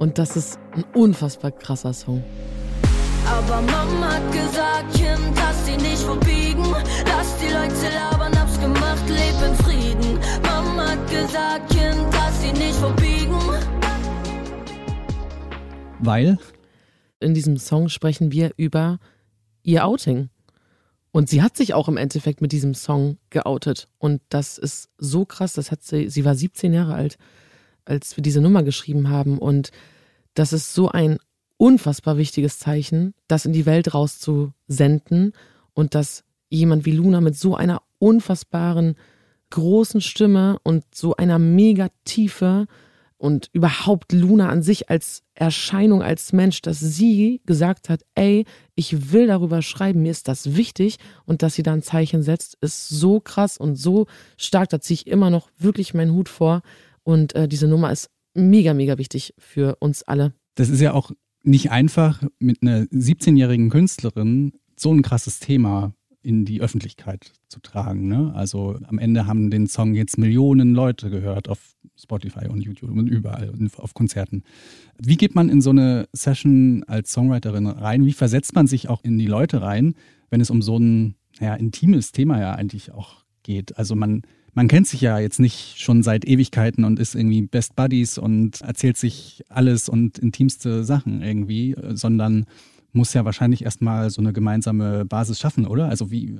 [0.00, 2.24] Und das ist ein unfassbar krasser Song.
[3.26, 6.64] Aber Mama hat gesagt, Kind, lass sie nicht verbiegen.
[7.04, 10.18] Lass die Leute labern, hab's gemacht, leb in Frieden.
[10.42, 13.38] Mama hat gesagt, Kind, lass sie nicht verbiegen.
[15.98, 16.38] Weil?
[17.20, 19.00] In diesem Song sprechen wir über
[19.62, 20.30] ihr Outing.
[21.12, 23.86] Und sie hat sich auch im Endeffekt mit diesem Song geoutet.
[23.98, 25.52] Und das ist so krass.
[25.52, 27.18] Das hat sie, sie war 17 Jahre alt,
[27.84, 29.38] als wir diese Nummer geschrieben haben.
[29.38, 29.70] Und
[30.34, 31.18] das ist so ein
[31.56, 35.32] unfassbar wichtiges Zeichen, das in die Welt rauszusenden
[35.74, 38.96] und dass jemand wie Luna mit so einer unfassbaren
[39.50, 42.66] großen Stimme und so einer mega Tiefe
[43.18, 49.12] und überhaupt Luna an sich als Erscheinung, als Mensch, dass sie gesagt hat, ey, ich
[49.12, 52.88] will darüber schreiben, mir ist das wichtig und dass sie da ein Zeichen setzt, ist
[52.88, 54.06] so krass und so
[54.38, 56.62] stark, da ziehe ich immer noch wirklich meinen Hut vor
[57.10, 60.32] und äh, diese Nummer ist mega, mega wichtig für uns alle.
[60.54, 61.10] Das ist ja auch
[61.42, 68.08] nicht einfach, mit einer 17-jährigen Künstlerin so ein krasses Thema in die Öffentlichkeit zu tragen.
[68.08, 68.32] Ne?
[68.34, 73.06] Also am Ende haben den Song jetzt Millionen Leute gehört auf Spotify und YouTube und
[73.06, 74.42] überall und auf Konzerten.
[74.98, 78.04] Wie geht man in so eine Session als Songwriterin rein?
[78.04, 79.94] Wie versetzt man sich auch in die Leute rein,
[80.28, 83.78] wenn es um so ein ja, intimes Thema ja eigentlich auch geht?
[83.78, 84.22] Also man,
[84.54, 88.60] man kennt sich ja jetzt nicht schon seit Ewigkeiten und ist irgendwie Best Buddies und
[88.60, 92.46] erzählt sich alles und intimste Sachen irgendwie, sondern
[92.92, 95.88] muss ja wahrscheinlich erstmal so eine gemeinsame Basis schaffen, oder?
[95.88, 96.38] Also wie,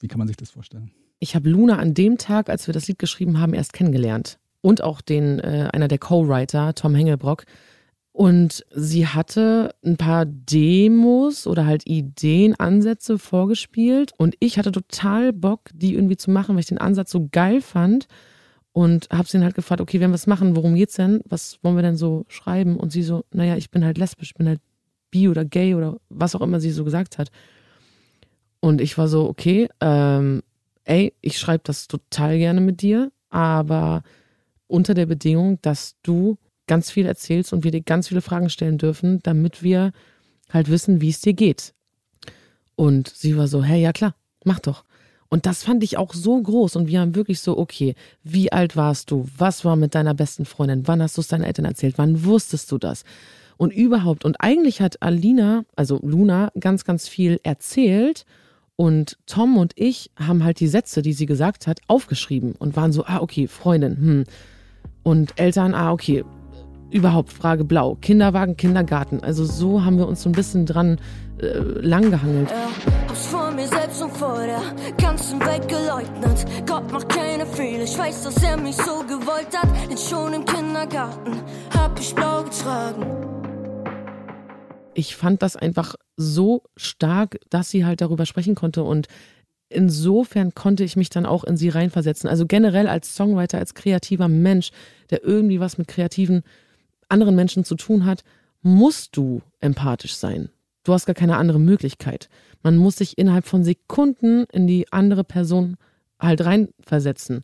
[0.00, 0.90] wie kann man sich das vorstellen?
[1.18, 4.38] Ich habe Luna an dem Tag, als wir das Lied geschrieben haben, erst kennengelernt.
[4.60, 7.44] Und auch den, äh, einer der Co-Writer, Tom Hengelbrock.
[8.12, 14.12] Und sie hatte ein paar Demos oder halt Ideen, Ansätze vorgespielt.
[14.18, 17.62] Und ich hatte total Bock, die irgendwie zu machen, weil ich den Ansatz so geil
[17.62, 18.06] fand.
[18.72, 21.20] Und habe sie dann halt gefragt, okay, wenn wir es machen, worum geht's denn?
[21.24, 22.76] Was wollen wir denn so schreiben?
[22.76, 24.60] Und sie so, naja, ich bin halt lesbisch, bin halt
[25.10, 27.30] bi oder gay oder was auch immer sie so gesagt hat.
[28.60, 30.42] Und ich war so, okay, ähm,
[30.84, 34.02] ey, ich schreibe das total gerne mit dir, aber
[34.66, 36.38] unter der Bedingung, dass du
[36.72, 39.92] ganz viel erzählst und wir dir ganz viele Fragen stellen dürfen, damit wir
[40.48, 41.74] halt wissen, wie es dir geht.
[42.76, 44.82] Und sie war so, hey, ja klar, mach doch.
[45.28, 48.74] Und das fand ich auch so groß und wir haben wirklich so, okay, wie alt
[48.74, 49.28] warst du?
[49.36, 50.88] Was war mit deiner besten Freundin?
[50.88, 51.98] Wann hast du es deinen Eltern erzählt?
[51.98, 53.04] Wann wusstest du das?
[53.58, 54.24] Und überhaupt.
[54.24, 58.24] Und eigentlich hat Alina, also Luna, ganz, ganz viel erzählt.
[58.76, 62.92] Und Tom und ich haben halt die Sätze, die sie gesagt hat, aufgeschrieben und waren
[62.92, 64.24] so, ah, okay, Freundin, hm.
[65.02, 66.24] Und Eltern, ah, okay,
[66.92, 67.96] überhaupt Frage blau.
[68.00, 69.20] Kinderwagen, Kindergarten.
[69.22, 70.98] Also so haben wir uns so ein bisschen dran
[71.40, 71.46] äh,
[71.80, 72.50] langgehangelt.
[72.50, 72.68] Ja,
[73.08, 74.60] hab's vor mir selbst und vor der
[74.98, 76.44] ganzen Welt geleugnet.
[76.66, 79.68] Gott macht keine Fehler, ich weiß, dass er mich so gewollt hat.
[79.90, 81.40] Denn schon im Kindergarten
[81.76, 83.06] hab ich blau getragen.
[84.94, 89.08] ich fand das einfach so stark, dass sie halt darüber sprechen konnte und
[89.70, 92.28] insofern konnte ich mich dann auch in sie reinversetzen.
[92.28, 94.70] Also generell als Songwriter, als kreativer Mensch,
[95.10, 96.42] der irgendwie was mit kreativen
[97.12, 98.24] anderen Menschen zu tun hat,
[98.62, 100.50] musst du empathisch sein.
[100.84, 102.28] du hast gar keine andere Möglichkeit.
[102.64, 105.76] Man muss sich innerhalb von Sekunden in die andere Person
[106.18, 107.42] halt reinversetzen.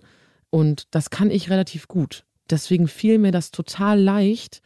[0.50, 2.24] Und das kann ich relativ gut.
[2.50, 4.60] Deswegen fiel mir das total leicht,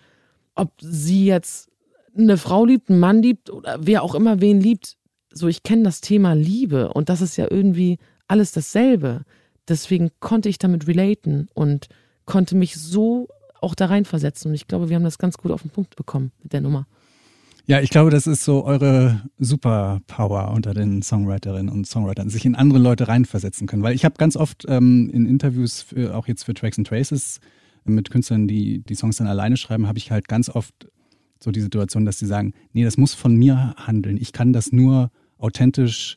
[0.55, 1.71] ob sie jetzt
[2.17, 4.97] eine Frau liebt, einen Mann liebt oder wer auch immer wen liebt.
[5.33, 9.23] So, ich kenne das Thema Liebe und das ist ja irgendwie alles dasselbe.
[9.69, 11.89] Deswegen konnte ich damit relaten und
[12.27, 13.29] konnte mich so
[13.63, 14.51] auch da reinversetzen.
[14.51, 16.87] Und ich glaube, wir haben das ganz gut auf den Punkt bekommen mit der Nummer.
[17.67, 22.57] Ja, ich glaube, das ist so eure Superpower unter den Songwriterinnen und Songwritern, sich in
[22.57, 23.85] andere Leute reinversetzen können.
[23.85, 27.39] Weil ich habe ganz oft ähm, in Interviews, für, auch jetzt für Tracks and Traces,
[27.85, 30.89] mit Künstlern, die die Songs dann alleine schreiben, habe ich halt ganz oft
[31.41, 34.17] so die Situation, dass sie sagen, nee, das muss von mir handeln.
[34.17, 36.17] Ich kann das nur authentisch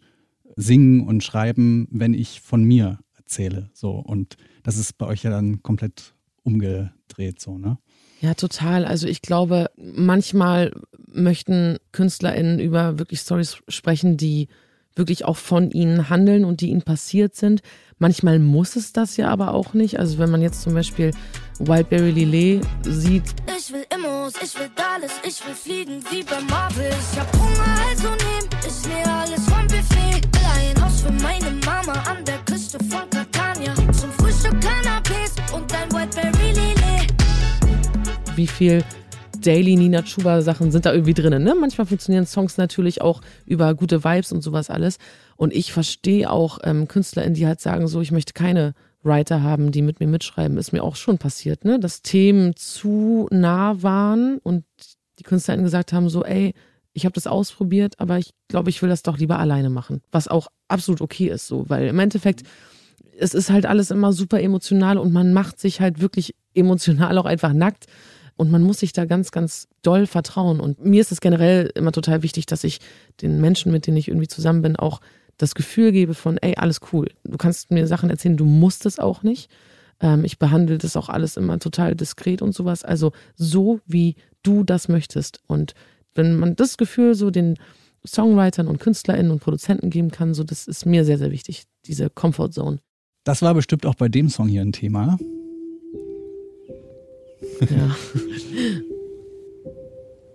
[0.56, 3.70] singen und schreiben, wenn ich von mir erzähle.
[3.74, 3.92] So.
[3.92, 6.15] Und das ist bei euch ja dann komplett
[6.46, 7.78] umgedreht, so, ne?
[8.22, 8.86] Ja, total.
[8.86, 10.72] Also ich glaube, manchmal
[11.08, 14.48] möchten KünstlerInnen über wirklich Stories sprechen, die
[14.96, 17.62] wirklich auch von ihnen handeln und die ihnen passiert sind.
[18.00, 20.00] Manchmal muss es das ja aber auch nicht.
[20.00, 21.12] Also wenn man jetzt zum Beispiel
[21.60, 23.24] Wildberry Lillet sieht,
[23.58, 26.90] Ich will Immos, ich will alles, ich will fliegen wie bei Marvel.
[26.90, 30.22] Ich hab Hunger, also nehm ich mir alles vom Buffet.
[30.34, 32.45] Will ein Haus für meine Mama an der
[38.46, 38.84] wie viel
[39.42, 41.44] Daily Nina Chuba Sachen sind da irgendwie drinnen.
[41.44, 41.56] Ne?
[41.60, 45.00] Manchmal funktionieren Songs natürlich auch über gute Vibes und sowas alles.
[45.36, 49.72] Und ich verstehe auch ähm, KünstlerInnen, die halt sagen, so, ich möchte keine Writer haben,
[49.72, 50.60] die mit mir mitschreiben.
[50.60, 51.80] Ist mir auch schon passiert, ne?
[51.80, 54.64] dass Themen zu nah waren und
[55.18, 56.54] die KünstlerInnen gesagt haben, so, ey,
[56.94, 60.04] ich habe das ausprobiert, aber ich glaube, ich will das doch lieber alleine machen.
[60.12, 62.44] Was auch absolut okay ist, so, weil im Endeffekt,
[63.18, 67.26] es ist halt alles immer super emotional und man macht sich halt wirklich emotional auch
[67.26, 67.88] einfach nackt.
[68.38, 70.60] Und man muss sich da ganz, ganz doll vertrauen.
[70.60, 72.80] Und mir ist es generell immer total wichtig, dass ich
[73.22, 75.00] den Menschen, mit denen ich irgendwie zusammen bin, auch
[75.38, 77.10] das Gefühl gebe von, ey, alles cool.
[77.24, 79.50] Du kannst mir Sachen erzählen, du musst es auch nicht.
[80.00, 82.84] Ähm, ich behandle das auch alles immer total diskret und sowas.
[82.84, 85.40] Also so, wie du das möchtest.
[85.48, 85.74] Und
[86.14, 87.58] wenn man das Gefühl so den
[88.06, 92.10] Songwritern und KünstlerInnen und Produzenten geben kann, so das ist mir sehr, sehr wichtig, diese
[92.10, 92.80] Comfort Zone.
[93.24, 95.18] Das war bestimmt auch bei dem Song hier ein Thema.
[97.62, 97.96] Ja.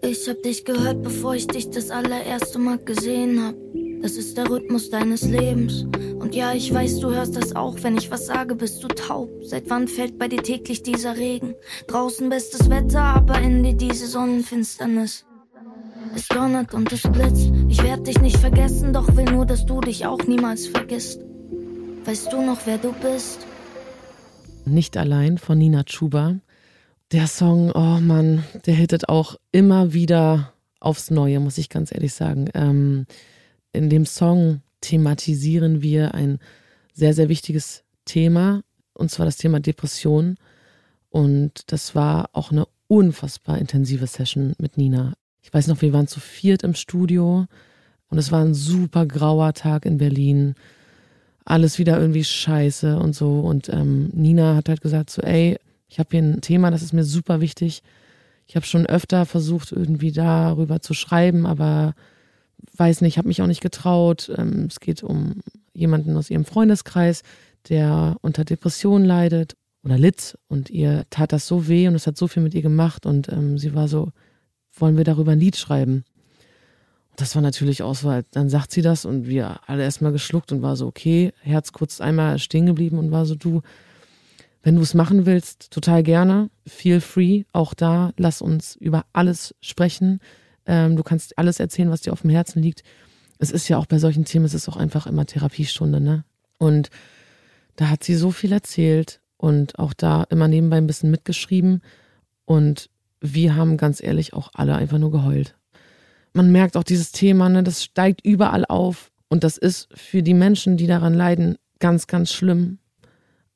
[0.02, 3.54] Ich hab dich gehört, bevor ich dich das allererste Mal gesehen hab.
[4.02, 5.86] Das ist der Rhythmus deines Lebens.
[6.18, 7.76] Und ja, ich weiß, du hörst das auch.
[7.82, 9.28] Wenn ich was sage, bist du taub.
[9.42, 11.54] Seit wann fällt bei dir täglich dieser Regen?
[11.86, 15.26] Draußen bestes Wetter, aber in dir diese Sonnenfinsternis.
[16.14, 17.52] Es donnert und es blitzt.
[17.68, 21.20] Ich werd dich nicht vergessen, doch will nur, dass du dich auch niemals vergisst.
[22.04, 23.46] Weißt du noch, wer du bist?
[24.64, 26.36] Nicht allein von Nina Chuba.
[27.12, 32.14] Der Song, oh Mann, der hittet auch immer wieder aufs Neue, muss ich ganz ehrlich
[32.14, 32.48] sagen.
[32.54, 33.04] Ähm,
[33.72, 36.38] in dem Song thematisieren wir ein
[36.94, 38.62] sehr, sehr wichtiges Thema,
[38.94, 40.36] und zwar das Thema Depression.
[41.08, 45.14] Und das war auch eine unfassbar intensive Session mit Nina.
[45.42, 47.46] Ich weiß noch, wir waren zu viert im Studio
[48.08, 50.54] und es war ein super grauer Tag in Berlin.
[51.44, 53.40] Alles wieder irgendwie scheiße und so.
[53.40, 55.58] Und ähm, Nina hat halt gesagt: so, ey,
[55.90, 57.82] ich habe hier ein Thema, das ist mir super wichtig.
[58.46, 61.94] Ich habe schon öfter versucht, irgendwie darüber zu schreiben, aber
[62.76, 64.30] weiß nicht, habe mich auch nicht getraut.
[64.36, 65.40] Ähm, es geht um
[65.72, 67.22] jemanden aus ihrem Freundeskreis,
[67.68, 72.16] der unter Depressionen leidet oder litt und ihr tat das so weh und es hat
[72.16, 74.12] so viel mit ihr gemacht und ähm, sie war so,
[74.72, 76.04] wollen wir darüber ein Lied schreiben?
[77.16, 78.24] Das war natürlich Auswahl.
[78.30, 82.00] Dann sagt sie das und wir alle erstmal geschluckt und war so, okay, Herz kurz
[82.00, 83.62] einmal stehen geblieben und war so, du,
[84.62, 89.54] wenn du es machen willst, total gerne, feel free, auch da, lass uns über alles
[89.60, 90.20] sprechen.
[90.66, 92.82] Ähm, du kannst alles erzählen, was dir auf dem Herzen liegt.
[93.38, 96.24] Es ist ja auch bei solchen Themen, es ist auch einfach immer Therapiestunde, ne?
[96.58, 96.90] Und
[97.76, 101.80] da hat sie so viel erzählt und auch da immer nebenbei ein bisschen mitgeschrieben.
[102.44, 105.56] Und wir haben ganz ehrlich auch alle einfach nur geheult.
[106.34, 109.10] Man merkt auch dieses Thema, ne, das steigt überall auf.
[109.28, 112.78] Und das ist für die Menschen, die daran leiden, ganz, ganz schlimm.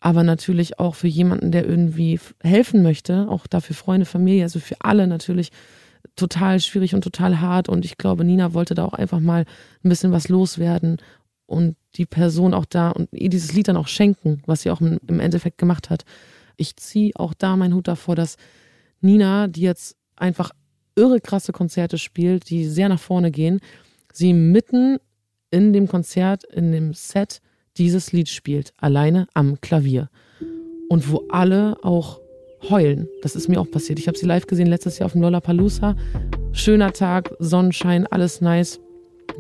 [0.04, 4.76] Aber natürlich auch für jemanden, der irgendwie helfen möchte, auch dafür Freunde, Familie, also für
[4.82, 5.50] alle natürlich
[6.14, 7.70] total schwierig und total hart.
[7.70, 9.46] Und ich glaube, Nina wollte da auch einfach mal
[9.82, 10.98] ein bisschen was loswerden
[11.46, 14.82] und die Person auch da und ihr dieses Lied dann auch schenken, was sie auch
[14.82, 16.04] im Endeffekt gemacht hat.
[16.58, 18.36] Ich ziehe auch da meinen Hut davor, dass
[19.00, 20.50] Nina, die jetzt einfach
[20.96, 23.60] irre krasse Konzerte spielt, die sehr nach vorne gehen,
[24.12, 24.98] sie mitten
[25.50, 27.40] in dem Konzert, in dem Set
[27.76, 30.08] dieses Lied spielt, alleine am Klavier.
[30.88, 32.20] Und wo alle auch
[32.70, 33.08] heulen.
[33.22, 33.98] Das ist mir auch passiert.
[33.98, 35.96] Ich habe sie live gesehen letztes Jahr auf dem Lollapalooza.
[36.52, 38.80] schöner Tag, Sonnenschein, alles nice.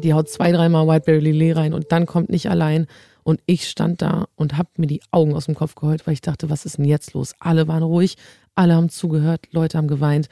[0.02, 2.86] Die haut zwei, dreimal Whiteberry Lillet rein und dann kommt nicht allein.
[3.22, 6.20] Und ich stand da und hab mir die Augen aus dem Kopf geheult, weil ich
[6.20, 7.34] dachte, was ist denn jetzt los?
[7.38, 8.16] Alle waren ruhig,
[8.54, 10.28] alle haben zugehört, Leute haben geweint.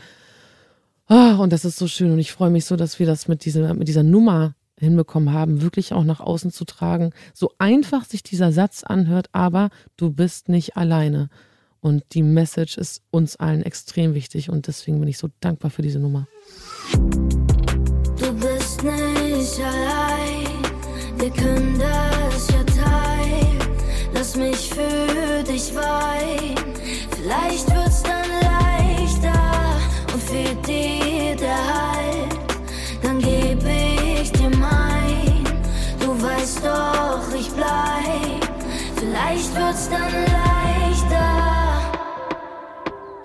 [1.07, 3.44] Ah, und das ist so schön und ich freue mich so, dass wir das mit
[3.44, 7.12] dieser, mit dieser Nummer hinbekommen haben, wirklich auch nach außen zu tragen.
[7.33, 11.28] So einfach sich dieser Satz anhört, aber du bist nicht alleine.
[11.80, 15.83] Und die Message ist uns allen extrem wichtig und deswegen bin ich so dankbar für
[15.83, 16.28] diese Nummer.
[16.93, 20.62] Du bist nicht allein,
[21.18, 23.59] wir können das ja teilen.
[24.14, 26.57] Lass mich für dich weinen,
[27.11, 27.91] vielleicht wird's
[39.33, 41.22] Vielleicht wird's dann leichter.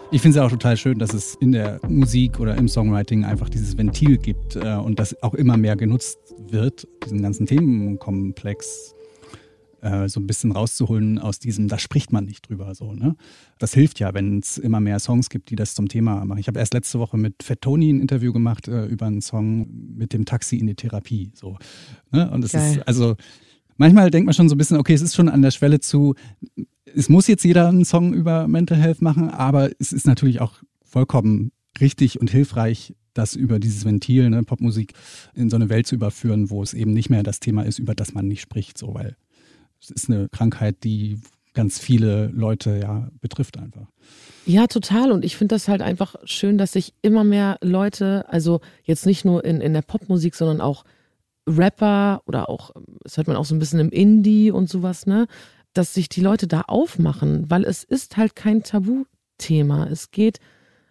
[0.10, 3.49] Ich finde es auch total schön, dass es in der Musik oder im Songwriting einfach
[3.49, 8.95] dieses Ventil gibt äh, und das auch immer mehr genutzt wird, diesen ganzen Themenkomplex
[9.82, 12.93] äh, so ein bisschen rauszuholen aus diesem, da spricht man nicht drüber so.
[12.93, 13.18] Ne?
[13.60, 16.39] Das hilft ja, wenn es immer mehr Songs gibt, die das zum Thema machen.
[16.39, 19.68] Ich habe erst letzte Woche mit Fat Tony ein Interview gemacht äh, über einen Song
[19.97, 21.32] mit dem Taxi in die Therapie.
[21.34, 21.58] So.
[22.12, 22.32] Ne?
[22.32, 23.18] Und es ist also
[23.78, 26.15] manchmal denkt man schon so ein bisschen, okay, es ist schon an der Schwelle zu,
[26.95, 30.55] es muss jetzt jeder einen Song über Mental Health machen, aber es ist natürlich auch
[30.84, 34.93] vollkommen richtig und hilfreich, das über dieses Ventil, ne, Popmusik,
[35.34, 37.95] in so eine Welt zu überführen, wo es eben nicht mehr das Thema ist, über
[37.95, 39.15] das man nicht spricht, so, weil
[39.82, 41.19] es ist eine Krankheit, die
[41.53, 43.88] ganz viele Leute ja betrifft einfach.
[44.45, 45.11] Ja, total.
[45.11, 49.25] Und ich finde das halt einfach schön, dass sich immer mehr Leute, also jetzt nicht
[49.25, 50.86] nur in, in der Popmusik, sondern auch
[51.48, 52.72] Rapper oder auch,
[53.04, 55.28] das hört man auch so ein bisschen im Indie und sowas, ne,
[55.74, 59.88] dass sich die Leute da aufmachen, weil es ist halt kein Tabuthema.
[59.88, 60.39] Es geht,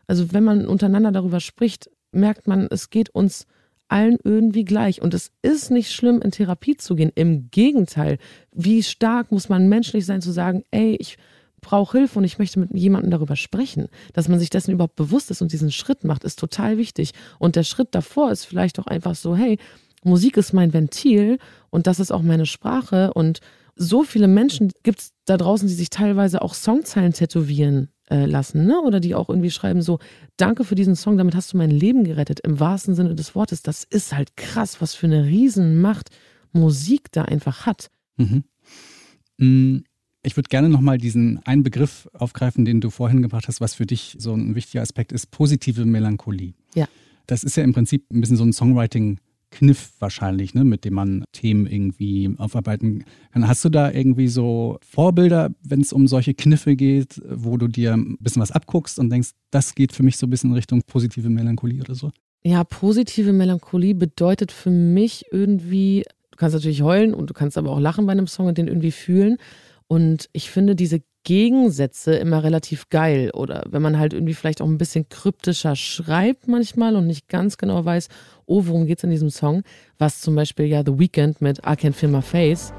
[0.06, 3.46] also wenn man untereinander darüber spricht, merkt man, es geht uns
[3.88, 5.02] allen irgendwie gleich.
[5.02, 7.12] Und es ist nicht schlimm, in Therapie zu gehen.
[7.14, 8.18] Im Gegenteil,
[8.52, 11.18] wie stark muss man menschlich sein, zu sagen, ey, ich
[11.60, 13.88] brauche Hilfe und ich möchte mit jemandem darüber sprechen.
[14.12, 17.12] Dass man sich dessen überhaupt bewusst ist und diesen Schritt macht, ist total wichtig.
[17.38, 19.58] Und der Schritt davor ist vielleicht auch einfach so, hey,
[20.06, 21.38] Musik ist mein Ventil
[21.70, 23.12] und das ist auch meine Sprache.
[23.12, 23.40] Und
[23.74, 28.66] so viele Menschen gibt es da draußen, die sich teilweise auch Songzeilen tätowieren äh, lassen,
[28.66, 28.80] ne?
[28.80, 29.98] Oder die auch irgendwie schreiben so,
[30.36, 33.62] danke für diesen Song, damit hast du mein Leben gerettet, im wahrsten Sinne des Wortes.
[33.62, 36.10] Das ist halt krass, was für eine Riesenmacht
[36.52, 37.90] Musik da einfach hat.
[38.16, 38.44] Mhm.
[39.38, 39.84] Mm,
[40.22, 43.86] Ich würde gerne nochmal diesen einen Begriff aufgreifen, den du vorhin gebracht hast, was für
[43.86, 46.54] dich so ein wichtiger Aspekt ist, positive Melancholie.
[46.74, 46.86] Ja.
[47.26, 48.52] Das ist ja im Prinzip ein bisschen so ein
[49.56, 53.48] Songwriting-Kniff wahrscheinlich, ne, mit dem man Themen irgendwie aufarbeiten kann.
[53.48, 57.94] Hast du da irgendwie so Vorbilder, wenn es um solche Kniffe geht, wo du dir
[57.94, 60.82] ein bisschen was abguckst und denkst, das geht für mich so ein bisschen in Richtung
[60.86, 62.10] positive Melancholie oder so?
[62.44, 67.70] Ja, positive Melancholie bedeutet für mich irgendwie, du kannst natürlich heulen und du kannst aber
[67.70, 69.38] auch lachen bei einem Song und den irgendwie fühlen.
[69.88, 73.30] Und ich finde diese Gegensätze immer relativ geil.
[73.34, 77.58] Oder wenn man halt irgendwie vielleicht auch ein bisschen kryptischer schreibt manchmal und nicht ganz
[77.58, 78.08] genau weiß,
[78.46, 79.62] oh, worum geht's in diesem Song,
[79.98, 82.72] was zum Beispiel ja The Weeknd mit I Can't Feel My Face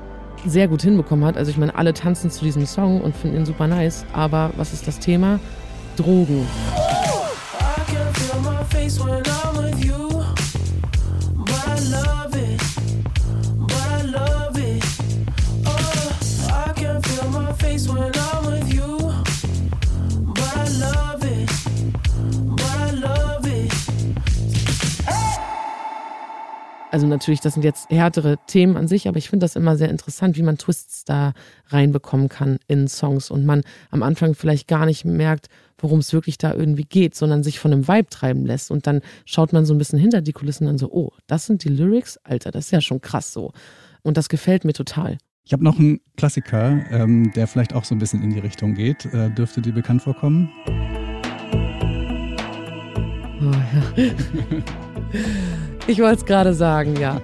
[0.46, 1.36] sehr gut hinbekommen hat.
[1.36, 4.06] Also ich meine, alle tanzen zu diesem Song und finden ihn super nice.
[4.14, 5.40] Aber was ist das Thema?
[5.98, 6.46] Drogen.
[8.90, 9.37] I
[26.90, 29.90] Also natürlich, das sind jetzt härtere Themen an sich, aber ich finde das immer sehr
[29.90, 31.34] interessant, wie man Twists da
[31.68, 36.38] reinbekommen kann in Songs und man am Anfang vielleicht gar nicht merkt, worum es wirklich
[36.38, 39.74] da irgendwie geht, sondern sich von einem Vibe treiben lässt und dann schaut man so
[39.74, 42.18] ein bisschen hinter die Kulissen und dann so, oh, das sind die Lyrics?
[42.24, 43.52] Alter, das ist ja schon krass so.
[44.02, 45.18] Und das gefällt mir total.
[45.44, 48.76] Ich habe noch einen Klassiker, ähm, der vielleicht auch so ein bisschen in die Richtung
[48.76, 49.06] geht.
[49.14, 50.50] Äh, dürfte dir bekannt vorkommen?
[53.42, 53.52] Oh,
[53.98, 54.14] ja.
[55.88, 57.22] Ich wollte es gerade sagen, ja.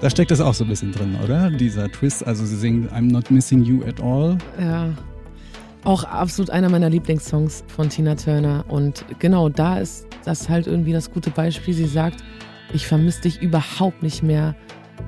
[0.00, 1.50] Da steckt das auch so ein bisschen drin, oder?
[1.50, 4.36] Dieser Twist, also sie singen I'm not missing you at all.
[4.60, 4.90] Ja.
[5.84, 8.64] Auch absolut einer meiner Lieblingssongs von Tina Turner.
[8.68, 11.74] Und genau da ist das halt irgendwie das gute Beispiel.
[11.74, 12.24] Sie sagt,
[12.72, 14.56] ich vermisse dich überhaupt nicht mehr,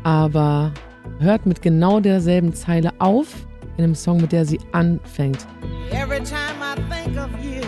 [0.05, 0.73] aber
[1.19, 3.47] hört mit genau derselben Zeile auf
[3.79, 5.47] in dem Song, mit der sie anfängt.
[5.93, 7.63] Every time I think of you,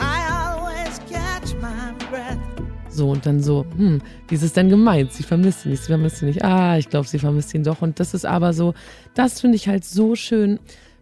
[0.00, 2.55] I always catch my breath.
[2.96, 5.12] So und dann so, hm, wie ist es denn gemeint?
[5.12, 6.44] Sie vermisst ihn nicht, sie vermisst ihn nicht.
[6.44, 7.82] Ah, ich glaube, sie vermisst ihn doch.
[7.82, 8.74] Und das ist aber so,
[9.14, 10.58] das finde ich halt so schön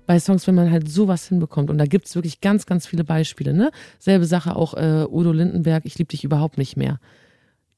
[0.06, 1.70] bei Songs, wenn man halt sowas hinbekommt.
[1.70, 3.54] Und da gibt es wirklich ganz, ganz viele Beispiele.
[3.54, 3.70] Ne?
[3.98, 6.98] Selbe Sache auch äh, Udo Lindenberg, ich liebe dich überhaupt nicht mehr.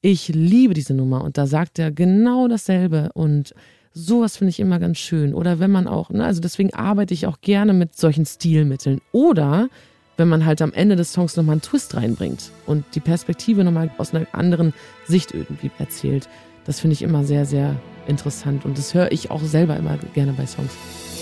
[0.01, 3.53] Ich liebe diese Nummer und da sagt er genau dasselbe und
[3.93, 5.33] sowas finde ich immer ganz schön.
[5.33, 9.01] Oder wenn man auch, ne, also deswegen arbeite ich auch gerne mit solchen Stilmitteln.
[9.11, 9.69] Oder
[10.17, 13.89] wenn man halt am Ende des Songs nochmal einen Twist reinbringt und die Perspektive nochmal
[13.97, 14.73] aus einer anderen
[15.05, 16.27] Sicht irgendwie erzählt.
[16.65, 17.75] Das finde ich immer sehr, sehr
[18.07, 20.71] interessant und das höre ich auch selber immer gerne bei Songs.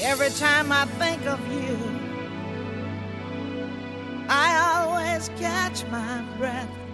[0.01, 1.75] Every time I think of you,
[4.27, 6.84] I always catch my breath.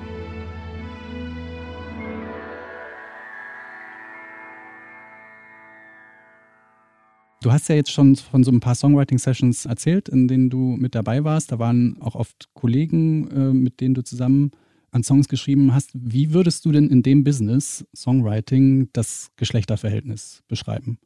[7.41, 10.93] Du hast ja jetzt schon von so ein paar Songwriting-Sessions erzählt, in denen du mit
[10.93, 11.51] dabei warst.
[11.51, 14.51] Da waren auch oft Kollegen, äh, mit denen du zusammen
[14.91, 15.89] an Songs geschrieben hast.
[15.93, 20.99] Wie würdest du denn in dem Business Songwriting das Geschlechterverhältnis beschreiben?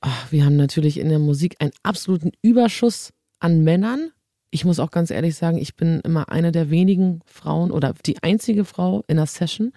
[0.00, 4.10] Ach, wir haben natürlich in der Musik einen absoluten Überschuss an Männern.
[4.50, 8.20] Ich muss auch ganz ehrlich sagen, ich bin immer eine der wenigen Frauen oder die
[8.24, 9.72] einzige Frau in der Session.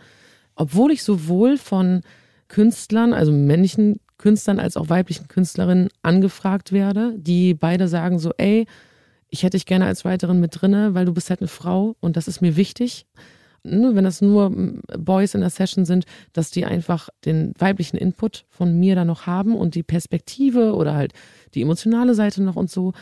[0.55, 2.01] Obwohl ich sowohl von
[2.47, 8.67] Künstlern, also männlichen Künstlern als auch weiblichen Künstlerinnen angefragt werde, die beide sagen so, ey,
[9.29, 12.17] ich hätte dich gerne als Weiterin mit drinne, weil du bist halt eine Frau und
[12.17, 13.07] das ist mir wichtig.
[13.63, 14.51] Ne, wenn das nur
[14.97, 19.27] Boys in der Session sind, dass die einfach den weiblichen Input von mir da noch
[19.27, 21.13] haben und die Perspektive oder halt
[21.53, 22.93] die emotionale Seite noch und so.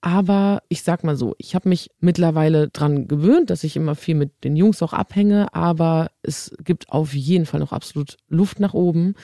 [0.00, 4.14] Aber ich sag mal so, ich habe mich mittlerweile dran gewöhnt, dass ich immer viel
[4.14, 8.72] mit den Jungs auch abhänge, aber es gibt auf jeden Fall noch absolut Luft nach
[8.72, 9.14] oben.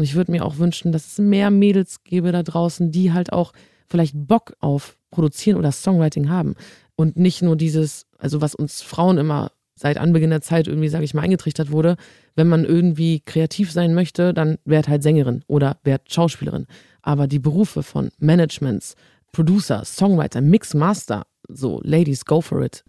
[0.00, 3.34] Und ich würde mir auch wünschen, dass es mehr Mädels gäbe da draußen, die halt
[3.34, 3.52] auch
[3.86, 6.54] vielleicht Bock auf Produzieren oder Songwriting haben.
[6.96, 11.04] Und nicht nur dieses, also was uns Frauen immer seit Anbeginn der Zeit irgendwie, sage
[11.04, 11.96] ich mal, eingetrichtert wurde,
[12.34, 16.66] wenn man irgendwie kreativ sein möchte, dann werd halt Sängerin oder werd Schauspielerin.
[17.02, 18.94] Aber die Berufe von Managements,
[19.32, 22.84] Producer, Songwriter, Mix, Master, so Ladies, go for it.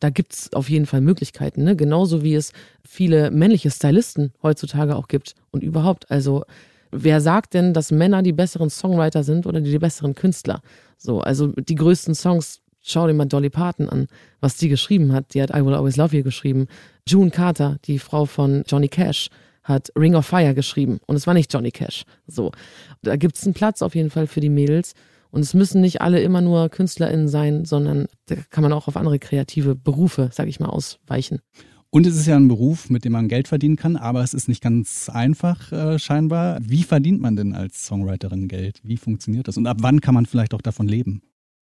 [0.00, 1.74] Da gibt's auf jeden Fall Möglichkeiten, ne?
[1.74, 2.52] Genauso wie es
[2.86, 6.10] viele männliche Stylisten heutzutage auch gibt und überhaupt.
[6.10, 6.44] Also
[6.90, 10.60] wer sagt denn, dass Männer die besseren Songwriter sind oder die besseren Künstler?
[10.98, 14.06] So, also die größten Songs schau dir mal Dolly Parton an,
[14.40, 15.34] was die geschrieben hat.
[15.34, 16.68] Die hat I Will Always Love You geschrieben.
[17.06, 19.28] June Carter, die Frau von Johnny Cash,
[19.64, 21.00] hat Ring of Fire geschrieben.
[21.06, 22.04] Und es war nicht Johnny Cash.
[22.26, 22.52] So.
[23.02, 24.94] Da gibt es einen Platz auf jeden Fall für die Mädels.
[25.36, 28.96] Und es müssen nicht alle immer nur KünstlerInnen sein, sondern da kann man auch auf
[28.96, 31.40] andere kreative Berufe, sag ich mal, ausweichen.
[31.90, 34.48] Und es ist ja ein Beruf, mit dem man Geld verdienen kann, aber es ist
[34.48, 36.56] nicht ganz einfach äh, scheinbar.
[36.62, 38.80] Wie verdient man denn als Songwriterin Geld?
[38.82, 39.58] Wie funktioniert das?
[39.58, 41.20] Und ab wann kann man vielleicht auch davon leben?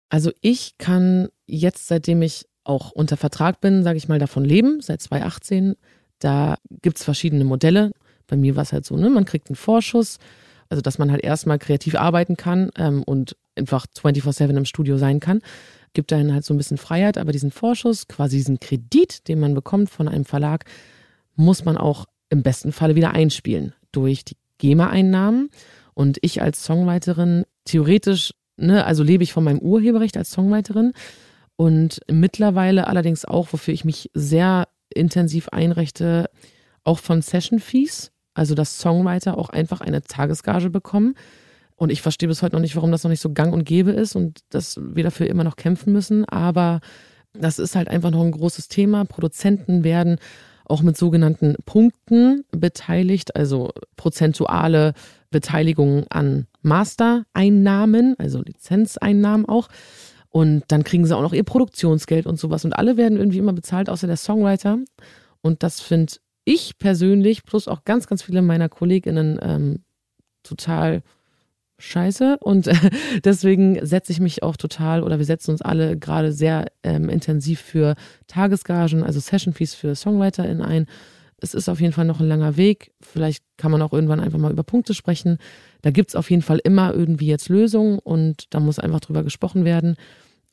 [0.08, 4.80] Also ich kann jetzt, seitdem ich auch unter Vertrag bin, sage ich mal, davon leben,
[4.80, 5.76] seit 2018.
[6.18, 7.92] Da gibt es verschiedene Modelle.
[8.26, 10.18] Bei mir war es halt so, ne, man kriegt einen Vorschuss,
[10.70, 15.20] also dass man halt erstmal kreativ arbeiten kann ähm, und einfach 24-7 im Studio sein
[15.20, 15.42] kann.
[15.92, 19.54] Gibt dann halt so ein bisschen Freiheit, aber diesen Vorschuss, quasi diesen Kredit, den man
[19.54, 20.64] bekommt von einem Verlag,
[21.34, 25.50] muss man auch im besten Falle wieder einspielen durch die GEMA-Einnahmen.
[25.94, 30.92] Und ich als Songwriterin theoretisch ne, also lebe ich von meinem Urheberrecht als Songwriterin
[31.56, 36.30] und mittlerweile allerdings auch, wofür ich mich sehr intensiv einrechte,
[36.84, 41.14] auch von Session Fees, also dass Songwriter auch einfach eine Tagesgage bekommen.
[41.76, 43.90] Und ich verstehe bis heute noch nicht, warum das noch nicht so gang und gäbe
[43.90, 46.26] ist und dass wir dafür immer noch kämpfen müssen.
[46.26, 46.80] Aber
[47.32, 49.04] das ist halt einfach noch ein großes Thema.
[49.04, 50.18] Produzenten werden
[50.66, 54.94] auch mit sogenannten Punkten beteiligt, also prozentuale
[55.30, 59.68] Beteiligung an Mastereinnahmen, also Lizenzeinnahmen auch.
[60.28, 62.64] Und dann kriegen sie auch noch ihr Produktionsgeld und sowas.
[62.64, 64.78] Und alle werden irgendwie immer bezahlt, außer der Songwriter.
[65.40, 66.12] Und das finde
[66.44, 69.84] ich persönlich, plus auch ganz, ganz viele meiner KollegInnen, ähm,
[70.42, 71.02] total
[71.78, 72.38] scheiße.
[72.40, 72.70] Und
[73.24, 77.60] deswegen setze ich mich auch total, oder wir setzen uns alle gerade sehr ähm, intensiv
[77.60, 77.94] für
[78.26, 80.86] Tagesgagen, also Session Fees für SongwriterInnen ein
[81.40, 82.92] es ist auf jeden Fall noch ein langer Weg.
[83.00, 85.38] Vielleicht kann man auch irgendwann einfach mal über Punkte sprechen.
[85.82, 89.24] Da gibt es auf jeden Fall immer irgendwie jetzt Lösungen und da muss einfach drüber
[89.24, 89.96] gesprochen werden.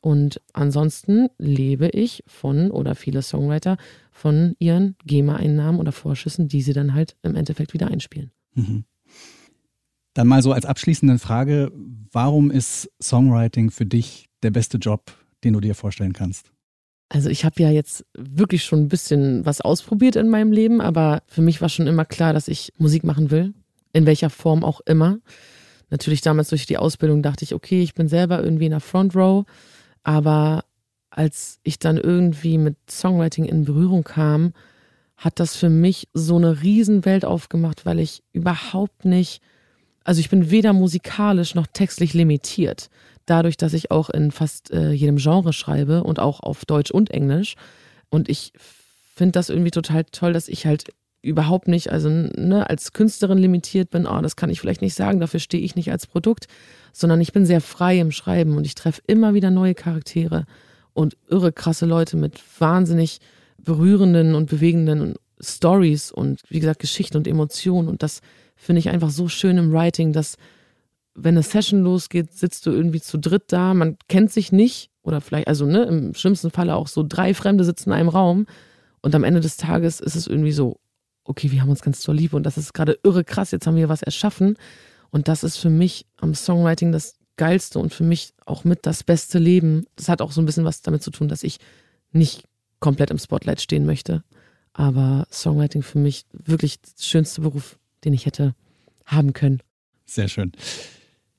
[0.00, 3.76] Und ansonsten lebe ich von oder viele Songwriter
[4.18, 8.32] von ihren GEMA-Einnahmen oder Vorschüssen, die sie dann halt im Endeffekt wieder einspielen.
[8.54, 8.84] Mhm.
[10.14, 11.70] Dann mal so als abschließende Frage,
[12.10, 15.12] warum ist Songwriting für dich der beste Job,
[15.44, 16.50] den du dir vorstellen kannst?
[17.08, 21.22] Also ich habe ja jetzt wirklich schon ein bisschen was ausprobiert in meinem Leben, aber
[21.26, 23.54] für mich war schon immer klar, dass ich Musik machen will,
[23.92, 25.18] in welcher Form auch immer.
[25.90, 29.14] Natürlich damals durch die Ausbildung dachte ich, okay, ich bin selber irgendwie in der Front
[29.14, 29.46] Row,
[30.02, 30.64] aber
[31.18, 34.52] als ich dann irgendwie mit Songwriting in Berührung kam,
[35.16, 39.42] hat das für mich so eine Riesenwelt aufgemacht, weil ich überhaupt nicht,
[40.04, 42.88] also ich bin weder musikalisch noch textlich limitiert.
[43.26, 47.10] Dadurch, dass ich auch in fast äh, jedem Genre schreibe und auch auf Deutsch und
[47.10, 47.56] Englisch.
[48.10, 48.52] Und ich
[49.16, 50.84] finde das irgendwie total toll, dass ich halt
[51.20, 55.18] überhaupt nicht, also ne, als Künstlerin limitiert bin, oh, das kann ich vielleicht nicht sagen,
[55.18, 56.46] dafür stehe ich nicht als Produkt,
[56.92, 60.46] sondern ich bin sehr frei im Schreiben und ich treffe immer wieder neue Charaktere
[60.98, 63.20] und irre krasse Leute mit wahnsinnig
[63.56, 67.86] berührenden und bewegenden Stories und wie gesagt Geschichten und Emotionen.
[67.86, 68.20] Und das
[68.56, 70.34] finde ich einfach so schön im Writing, dass
[71.14, 75.20] wenn eine Session losgeht, sitzt du irgendwie zu dritt da, man kennt sich nicht oder
[75.20, 78.46] vielleicht, also ne, im schlimmsten Falle auch so drei Fremde sitzen in einem Raum.
[79.00, 80.80] Und am Ende des Tages ist es irgendwie so,
[81.22, 83.76] okay, wir haben uns ganz toll lieb und das ist gerade irre krass, jetzt haben
[83.76, 84.56] wir was erschaffen.
[85.10, 89.02] Und das ist für mich am Songwriting das Geilste und für mich auch mit das
[89.02, 89.86] beste Leben.
[89.96, 91.58] Das hat auch so ein bisschen was damit zu tun, dass ich
[92.12, 92.44] nicht
[92.80, 94.22] komplett im Spotlight stehen möchte.
[94.74, 98.54] Aber Songwriting für mich wirklich der schönste Beruf, den ich hätte
[99.06, 99.60] haben können.
[100.04, 100.52] Sehr schön.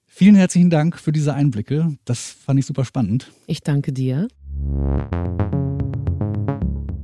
[0.08, 1.97] Vielen herzlichen Dank für diese Einblicke.
[2.04, 3.32] Das fand ich super spannend.
[3.47, 4.28] Ich danke dir.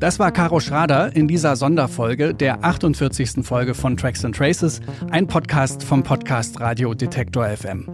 [0.05, 3.43] Das war Caro Schrader in dieser Sonderfolge, der 48.
[3.43, 4.79] Folge von Tracks and Traces,
[5.09, 7.89] ein Podcast vom Podcast Radio Detektor FM.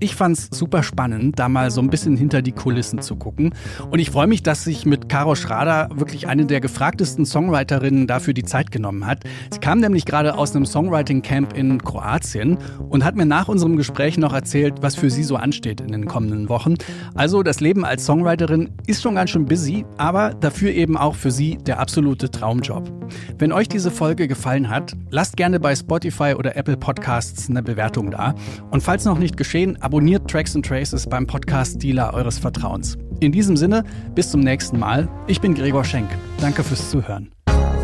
[0.00, 3.52] Ich fand's super spannend, da mal so ein bisschen hinter die Kulissen zu gucken.
[3.90, 8.32] Und ich freue mich, dass sich mit Caro Schrader wirklich eine der gefragtesten Songwriterinnen dafür
[8.32, 9.24] die Zeit genommen hat.
[9.50, 12.56] Sie kam nämlich gerade aus einem Songwriting-Camp in Kroatien
[12.88, 16.06] und hat mir nach unserem Gespräch noch erzählt, was für sie so ansteht in den
[16.06, 16.76] kommenden Wochen.
[17.14, 21.30] Also das Leben als Songwriterin ist schon ganz schön busy, aber dafür eben auch für
[21.30, 22.90] sie der absolute Traumjob.
[23.38, 28.10] Wenn euch diese Folge gefallen hat, lasst gerne bei Spotify oder Apple Podcasts eine Bewertung
[28.10, 28.34] da.
[28.70, 32.96] Und falls noch nicht geschehen, abonniert Tracks and Traces beim Podcast-Dealer eures Vertrauens.
[33.20, 33.84] In diesem Sinne,
[34.14, 35.08] bis zum nächsten Mal.
[35.26, 36.08] Ich bin Gregor Schenk.
[36.40, 37.30] Danke fürs Zuhören.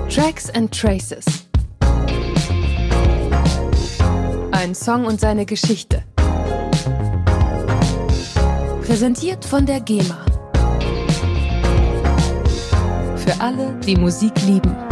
[0.08, 1.24] Tracks and Traces.
[4.52, 6.02] Ein Song und seine Geschichte.
[8.82, 10.24] Präsentiert von der GEMA.
[13.26, 14.85] Für alle, die Musik lieben.